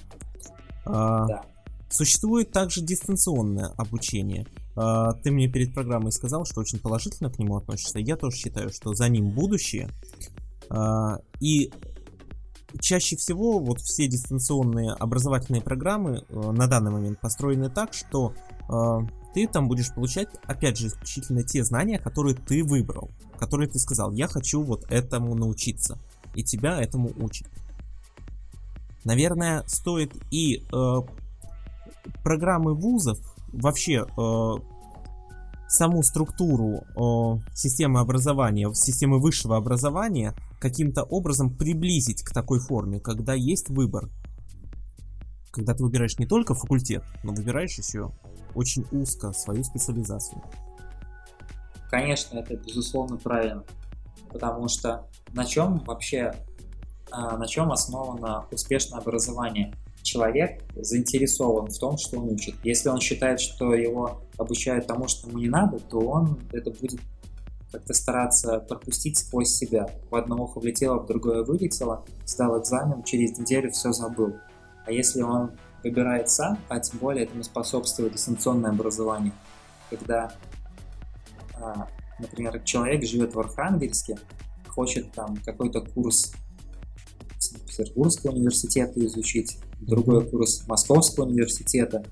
А, 0.85 1.25
Да. 1.27 1.43
Существует 1.89 2.51
также 2.51 2.81
дистанционное 2.81 3.67
обучение. 3.77 4.47
А, 4.75 5.11
Ты 5.13 5.31
мне 5.31 5.49
перед 5.49 5.73
программой 5.73 6.13
сказал, 6.13 6.45
что 6.45 6.61
очень 6.61 6.79
положительно 6.79 7.29
к 7.29 7.37
нему 7.37 7.57
относишься. 7.57 7.99
Я 7.99 8.15
тоже 8.15 8.37
считаю, 8.37 8.69
что 8.69 8.93
за 8.93 9.09
ним 9.09 9.29
будущее. 9.29 9.89
А, 10.69 11.17
И 11.41 11.71
чаще 12.79 13.15
всего 13.15 13.59
вот 13.59 13.79
все 13.81 14.07
дистанционные 14.07 14.91
образовательные 14.91 15.61
программы 15.61 16.23
э, 16.27 16.51
на 16.51 16.67
данный 16.67 16.91
момент 16.91 17.19
построены 17.19 17.69
так, 17.69 17.93
что 17.93 18.33
э, 18.69 18.99
ты 19.33 19.47
там 19.47 19.67
будешь 19.67 19.93
получать, 19.93 20.29
опять 20.45 20.77
же, 20.77 20.87
исключительно 20.87 21.43
те 21.43 21.63
знания, 21.63 21.99
которые 21.99 22.35
ты 22.35 22.63
выбрал, 22.63 23.11
которые 23.39 23.69
ты 23.69 23.79
сказал, 23.79 24.11
я 24.11 24.27
хочу 24.27 24.61
вот 24.61 24.85
этому 24.91 25.35
научиться, 25.35 25.97
и 26.35 26.43
тебя 26.43 26.81
этому 26.81 27.11
учат. 27.17 27.47
Наверное, 29.03 29.63
стоит 29.67 30.13
и 30.31 30.63
э, 30.71 31.01
программы 32.23 32.75
вузов, 32.75 33.19
вообще 33.51 34.05
э, 34.05 34.53
саму 35.67 36.03
структуру 36.03 36.83
э, 36.95 37.55
системы 37.55 37.99
образования, 37.99 38.71
системы 38.73 39.19
высшего 39.19 39.57
образования 39.57 40.35
каким-то 40.61 41.03
образом 41.03 41.49
приблизить 41.57 42.23
к 42.23 42.31
такой 42.31 42.59
форме, 42.59 42.99
когда 42.99 43.33
есть 43.33 43.69
выбор. 43.69 44.09
Когда 45.51 45.73
ты 45.73 45.83
выбираешь 45.83 46.17
не 46.19 46.27
только 46.27 46.53
факультет, 46.53 47.03
но 47.23 47.33
выбираешь 47.33 47.77
еще 47.77 48.11
очень 48.53 48.85
узко 48.91 49.33
свою 49.33 49.63
специализацию. 49.63 50.41
Конечно, 51.89 52.39
это 52.39 52.55
безусловно 52.55 53.17
правильно. 53.17 53.63
Потому 54.29 54.69
что 54.69 55.07
на 55.33 55.45
чем 55.45 55.79
вообще, 55.79 56.33
а, 57.09 57.37
на 57.37 57.47
чем 57.47 57.71
основано 57.71 58.45
успешное 58.51 58.99
образование? 58.99 59.73
Человек 60.03 60.63
заинтересован 60.75 61.67
в 61.67 61.77
том, 61.77 61.97
что 61.97 62.19
он 62.19 62.29
учит. 62.29 62.55
Если 62.63 62.87
он 62.89 62.99
считает, 62.99 63.39
что 63.39 63.73
его 63.73 64.21
обучают 64.37 64.87
тому, 64.87 65.07
что 65.07 65.27
ему 65.27 65.39
не 65.39 65.49
надо, 65.49 65.79
то 65.79 65.99
он 65.99 66.39
это 66.51 66.71
будет 66.71 67.01
как-то 67.71 67.93
стараться 67.93 68.59
пропустить 68.59 69.17
сквозь 69.17 69.49
себя. 69.49 69.87
В 70.09 70.15
одно 70.15 70.43
ухо 70.43 70.59
влетело, 70.59 70.99
в 70.99 71.07
другое 71.07 71.43
вылетело, 71.43 72.05
сдал 72.25 72.59
экзамен, 72.59 73.03
через 73.03 73.37
неделю 73.37 73.71
все 73.71 73.91
забыл. 73.91 74.35
А 74.85 74.91
если 74.91 75.21
он 75.21 75.51
выбирает 75.83 76.29
сам, 76.29 76.59
а 76.69 76.79
тем 76.79 76.99
более 76.99 77.25
этому 77.25 77.43
способствует 77.43 78.13
дистанционное 78.13 78.71
образование, 78.71 79.33
когда 79.89 80.31
а, 81.61 81.87
например, 82.19 82.61
человек 82.63 83.05
живет 83.05 83.35
в 83.35 83.39
Архангельске, 83.39 84.17
хочет 84.67 85.11
там 85.11 85.37
какой-то 85.43 85.81
курс 85.81 86.33
Санкт-Петербургского 87.39 88.31
университета 88.31 89.03
изучить, 89.05 89.57
другой 89.79 90.27
курс 90.29 90.65
Московского 90.67 91.25
университета, 91.25 92.03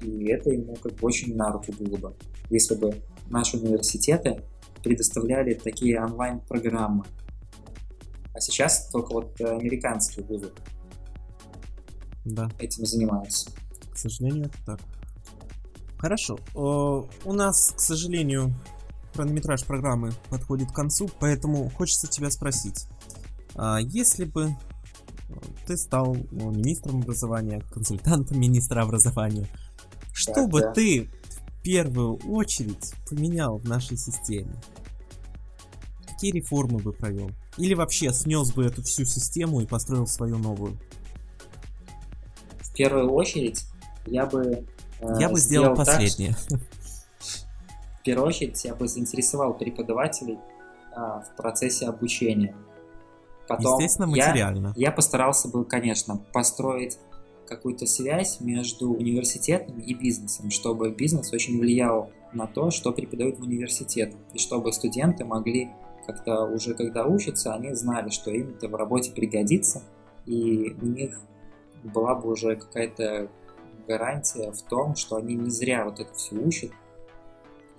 и 0.00 0.26
это 0.26 0.50
ему 0.50 0.74
как 0.76 0.92
бы 0.94 1.06
очень 1.06 1.36
на 1.36 1.52
руку 1.52 1.72
было 1.78 1.96
бы, 1.96 2.16
если 2.50 2.74
бы 2.74 2.94
наши 3.30 3.56
университеты 3.56 4.42
предоставляли 4.82 5.54
такие 5.54 6.00
онлайн-программы. 6.02 7.04
А 8.34 8.40
сейчас 8.40 8.88
только 8.90 9.12
вот 9.12 9.40
американские 9.40 10.24
вузы 10.24 10.52
Да, 12.24 12.50
этим 12.58 12.86
занимаются. 12.86 13.50
к 13.92 13.98
сожалению, 13.98 14.46
это 14.46 14.64
так. 14.64 14.80
Хорошо. 15.98 16.38
Э, 16.54 16.58
У 17.28 17.32
нас, 17.32 17.72
к 17.76 17.80
сожалению, 17.80 18.54
хронометраж 19.14 19.64
программы 19.64 20.12
подходит 20.30 20.70
к 20.70 20.74
концу, 20.74 21.08
поэтому 21.20 21.68
хочется 21.70 22.08
тебя 22.08 22.30
спросить. 22.30 22.86
а 23.54 23.78
Если 23.80 24.24
бы 24.24 24.46
э, 25.28 25.34
ты 25.66 25.76
стал 25.76 26.16
ну, 26.30 26.50
министром 26.50 27.00
образования, 27.02 27.60
консультантом 27.70 28.40
министра 28.40 28.82
образования, 28.82 29.46
что 30.12 30.32
Так, 30.34 30.48
бы 30.50 30.60
да. 30.60 30.72
ты 30.72 31.08
первую 31.62 32.16
очередь 32.28 32.94
поменял 33.08 33.58
в 33.58 33.68
нашей 33.68 33.96
системе? 33.96 34.54
Какие 36.06 36.32
реформы 36.32 36.78
бы 36.78 36.92
провел? 36.92 37.30
Или 37.56 37.74
вообще 37.74 38.12
снес 38.12 38.52
бы 38.52 38.64
эту 38.64 38.82
всю 38.82 39.04
систему 39.04 39.60
и 39.60 39.66
построил 39.66 40.06
свою 40.06 40.38
новую? 40.38 40.78
В 42.60 42.72
первую 42.74 43.10
очередь 43.12 43.64
я 44.06 44.26
бы 44.26 44.64
э, 45.00 45.20
Я 45.20 45.28
бы 45.28 45.38
сделал 45.38 45.74
так, 45.74 45.86
последнее. 45.86 46.36
В 48.00 48.02
первую 48.04 48.28
очередь 48.28 48.64
я 48.64 48.74
бы 48.74 48.88
заинтересовал 48.88 49.54
преподавателей 49.54 50.38
а, 50.94 51.20
в 51.20 51.36
процессе 51.36 51.86
обучения. 51.86 52.56
Потом 53.46 53.78
Естественно, 53.78 54.14
я- 54.14 54.26
материально. 54.28 54.72
Я, 54.76 54.90
постарался 54.90 55.48
бы, 55.48 55.64
конечно, 55.64 56.16
построить 56.32 56.98
какую-то 57.56 57.86
связь 57.86 58.40
между 58.40 58.90
университетом 58.90 59.78
и 59.78 59.94
бизнесом, 59.94 60.50
чтобы 60.50 60.90
бизнес 60.90 61.32
очень 61.32 61.58
влиял 61.58 62.10
на 62.32 62.46
то, 62.46 62.70
что 62.70 62.92
преподают 62.92 63.38
в 63.38 63.42
университет, 63.42 64.14
и 64.32 64.38
чтобы 64.38 64.72
студенты 64.72 65.24
могли 65.24 65.70
как-то 66.06 66.44
уже 66.44 66.74
когда 66.74 67.06
учатся, 67.06 67.54
они 67.54 67.74
знали, 67.74 68.10
что 68.10 68.30
им 68.30 68.50
это 68.50 68.68
в 68.68 68.74
работе 68.74 69.12
пригодится, 69.12 69.82
и 70.26 70.74
у 70.80 70.86
них 70.86 71.20
была 71.84 72.14
бы 72.14 72.30
уже 72.30 72.56
какая-то 72.56 73.28
гарантия 73.86 74.52
в 74.52 74.62
том, 74.62 74.96
что 74.96 75.16
они 75.16 75.34
не 75.34 75.50
зря 75.50 75.84
вот 75.84 76.00
это 76.00 76.12
все 76.14 76.36
учат. 76.36 76.70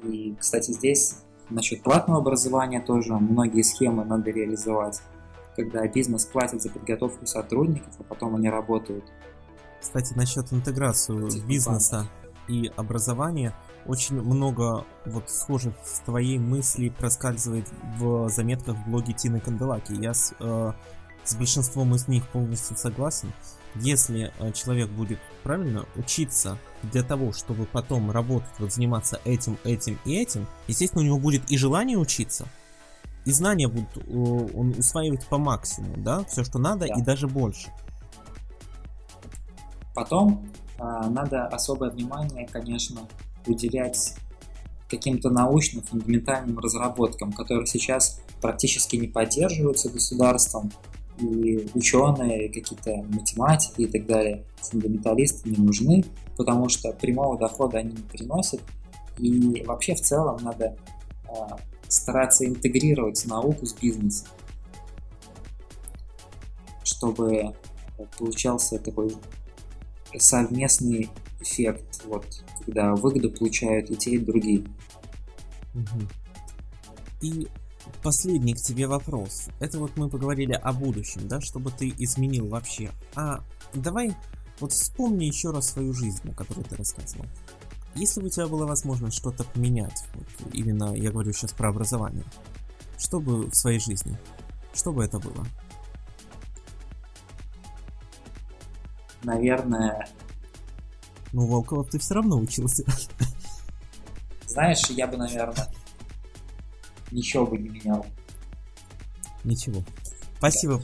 И, 0.03 0.35
кстати, 0.39 0.71
здесь 0.71 1.17
насчет 1.49 1.81
платного 1.83 2.19
образования 2.19 2.81
тоже 2.81 3.13
многие 3.13 3.61
схемы 3.61 4.03
надо 4.03 4.31
реализовать, 4.31 5.01
когда 5.55 5.87
бизнес 5.87 6.25
платит 6.25 6.61
за 6.61 6.69
подготовку 6.69 7.25
сотрудников, 7.25 7.93
а 7.99 8.03
потом 8.03 8.35
они 8.35 8.49
работают. 8.49 9.05
Кстати, 9.83 10.13
насчет 10.13 10.51
интеграции 10.53 11.45
бизнеса 11.45 12.07
и 12.47 12.71
образования, 12.77 13.53
очень 13.85 14.15
много 14.21 14.85
вот 15.05 15.29
схожих 15.29 15.73
с 15.83 15.99
твоей 15.99 16.39
мысли 16.39 16.87
проскальзывает 16.89 17.67
в 17.97 18.29
заметках 18.29 18.77
в 18.77 18.89
блоге 18.89 19.11
Тины 19.13 19.41
Канделаки. 19.41 19.91
Я 19.91 20.13
с, 20.13 20.33
э, 20.39 20.71
с 21.25 21.35
большинством 21.35 21.93
из 21.95 22.07
них 22.07 22.25
полностью 22.29 22.77
согласен. 22.77 23.33
Если 23.75 24.31
э, 24.39 24.51
человек 24.53 24.89
будет 24.89 25.19
правильно 25.43 25.85
учиться 25.97 26.57
для 26.81 27.03
того, 27.03 27.33
чтобы 27.33 27.65
потом 27.65 28.09
работать, 28.09 28.51
вот 28.59 28.71
заниматься 28.71 29.19
этим, 29.25 29.57
этим 29.65 29.99
и 30.05 30.15
этим, 30.15 30.47
естественно, 30.67 31.01
у 31.01 31.05
него 31.05 31.19
будет 31.19 31.51
и 31.51 31.57
желание 31.57 31.97
учиться, 31.97 32.47
и 33.25 33.31
знания 33.31 33.67
будут 33.67 33.97
э, 33.97 34.01
он 34.09 34.75
усваивать 34.77 35.25
по 35.27 35.37
максимуму, 35.37 35.95
да, 35.97 36.23
все, 36.23 36.45
что 36.45 36.57
надо, 36.57 36.87
Да. 36.87 36.93
и 36.95 37.01
даже 37.01 37.27
больше. 37.27 37.69
Потом 39.93 40.49
а, 40.79 41.09
надо 41.09 41.45
особое 41.47 41.89
внимание, 41.89 42.47
конечно, 42.47 43.01
уделять 43.45 44.15
каким-то 44.89 45.29
научным 45.29 45.83
фундаментальным 45.83 46.59
разработкам, 46.59 47.31
которые 47.31 47.65
сейчас 47.65 48.21
практически 48.41 48.95
не 48.95 49.07
поддерживаются 49.07 49.89
государством, 49.89 50.71
и 51.19 51.69
ученые, 51.73 52.49
какие-то 52.49 53.03
математики 53.09 53.81
и 53.81 53.85
так 53.85 54.05
далее, 54.05 54.45
фундаменталисты 54.61 55.49
не 55.49 55.57
нужны, 55.57 56.03
потому 56.37 56.69
что 56.69 56.91
прямого 56.91 57.37
дохода 57.37 57.77
они 57.77 57.91
не 57.91 58.01
приносят, 58.01 58.61
и 59.19 59.63
вообще 59.63 59.93
в 59.95 60.01
целом 60.01 60.37
надо 60.41 60.75
а, 61.27 61.57
стараться 61.87 62.45
интегрировать 62.45 63.23
науку 63.25 63.65
с 63.65 63.73
бизнесом, 63.73 64.27
чтобы 66.83 67.55
получался 68.17 68.79
такой 68.79 69.15
совместный 70.17 71.09
эффект, 71.39 72.03
вот, 72.05 72.25
когда 72.65 72.95
выгоду 72.95 73.31
получают 73.31 73.89
и 73.91 73.95
те, 73.95 74.11
и 74.11 74.17
другие. 74.17 74.65
И 77.21 77.47
последний 78.01 78.53
к 78.53 78.57
тебе 78.57 78.87
вопрос. 78.87 79.47
Это 79.59 79.79
вот 79.79 79.95
мы 79.97 80.09
поговорили 80.09 80.53
о 80.53 80.73
будущем, 80.73 81.27
да, 81.27 81.41
чтобы 81.41 81.71
ты 81.71 81.93
изменил 81.97 82.47
вообще. 82.47 82.91
А 83.15 83.43
давай 83.73 84.15
вот 84.59 84.71
вспомни 84.71 85.25
еще 85.25 85.51
раз 85.51 85.69
свою 85.69 85.93
жизнь, 85.93 86.29
о 86.29 86.33
которой 86.33 86.63
ты 86.63 86.75
рассказывал. 86.75 87.25
Если 87.95 88.21
бы 88.21 88.27
у 88.27 88.29
тебя 88.29 88.47
была 88.47 88.65
возможность 88.65 89.17
что-то 89.17 89.43
поменять, 89.43 90.05
вот 90.15 90.27
именно 90.53 90.93
я 90.95 91.11
говорю 91.11 91.31
сейчас 91.31 91.53
про 91.53 91.69
образование, 91.69 92.25
что 92.97 93.19
бы 93.19 93.45
в 93.45 93.53
своей 93.53 93.79
жизни, 93.79 94.17
что 94.73 94.91
бы 94.91 95.03
это 95.03 95.19
было? 95.19 95.45
Наверное, 99.23 100.07
Ну, 101.31 101.47
Волкова 101.47 101.83
ты 101.85 101.97
все 101.99 102.15
равно 102.15 102.37
учился. 102.37 102.83
знаешь, 104.47 104.89
я 104.89 105.07
бы, 105.07 105.17
наверное, 105.17 105.67
ничего 107.11 107.45
бы 107.45 107.57
не 107.57 107.69
менял. 107.69 108.05
Ничего. 109.43 109.83
Спасибо. 110.37 110.81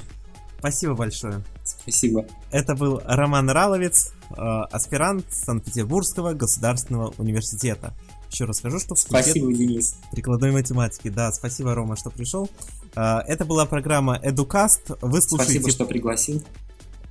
Спасибо 0.59 0.93
большое. 0.95 1.43
Спасибо. 1.63 2.25
Это 2.51 2.75
был 2.75 3.01
Роман 3.05 3.49
Раловец, 3.49 4.13
э, 4.31 4.33
аспирант 4.35 5.25
Санкт-Петербургского 5.31 6.33
государственного 6.33 7.13
университета. 7.17 7.93
Еще 8.29 8.45
раз 8.45 8.57
скажу, 8.57 8.79
что 8.79 8.95
факультет 8.95 9.23
Спасибо, 9.25 9.53
Денис. 9.53 9.95
прикладной 10.11 10.51
математики. 10.51 11.09
Да, 11.09 11.31
спасибо, 11.31 11.73
Рома, 11.75 11.95
что 11.95 12.09
пришел. 12.09 12.49
Э, 12.95 13.19
Это 13.27 13.45
была 13.45 13.65
программа 13.65 14.17
Educast. 14.17 14.97
Вы 15.01 15.21
слушаете... 15.21 15.53
Спасибо, 15.59 15.71
что 15.71 15.85
пригласил. 15.85 16.43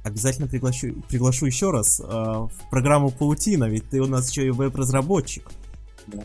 Обязательно 0.09 0.49
приглашу, 0.49 0.95
приглашу 1.09 1.47
еще 1.47 1.71
раз 1.71 2.01
э, 2.01 2.05
в 2.05 2.51
программу 2.71 3.11
Паутина, 3.11 3.65
ведь 3.65 3.89
ты 3.91 4.01
у 4.01 4.07
нас 4.07 4.31
еще 4.31 4.47
и 4.47 4.51
веб-разработчик. 4.51 5.51
Да. 6.07 6.23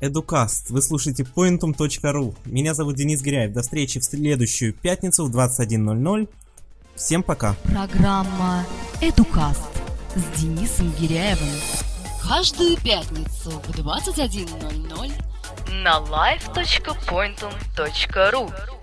Educast. 0.00 0.66
Вы 0.68 0.82
слушаете 0.82 1.24
pointum.ru. 1.24 2.36
Меня 2.44 2.74
зовут 2.74 2.96
Денис 2.96 3.22
Гиряев. 3.22 3.52
До 3.52 3.62
встречи 3.62 3.98
в 3.98 4.04
следующую 4.04 4.72
пятницу 4.72 5.26
в 5.26 5.34
21.00. 5.34 6.28
Всем 6.94 7.22
пока. 7.22 7.56
Программа 7.64 8.64
«Эдукаст» 9.00 9.62
с 10.14 10.22
Денисом 10.40 10.92
Гиряевым. 11.00 11.48
Каждую 12.22 12.76
пятницу 12.76 13.50
в 13.50 13.70
21.00 13.70 15.10
на 15.82 15.98
live.pointum.ru 16.00 18.77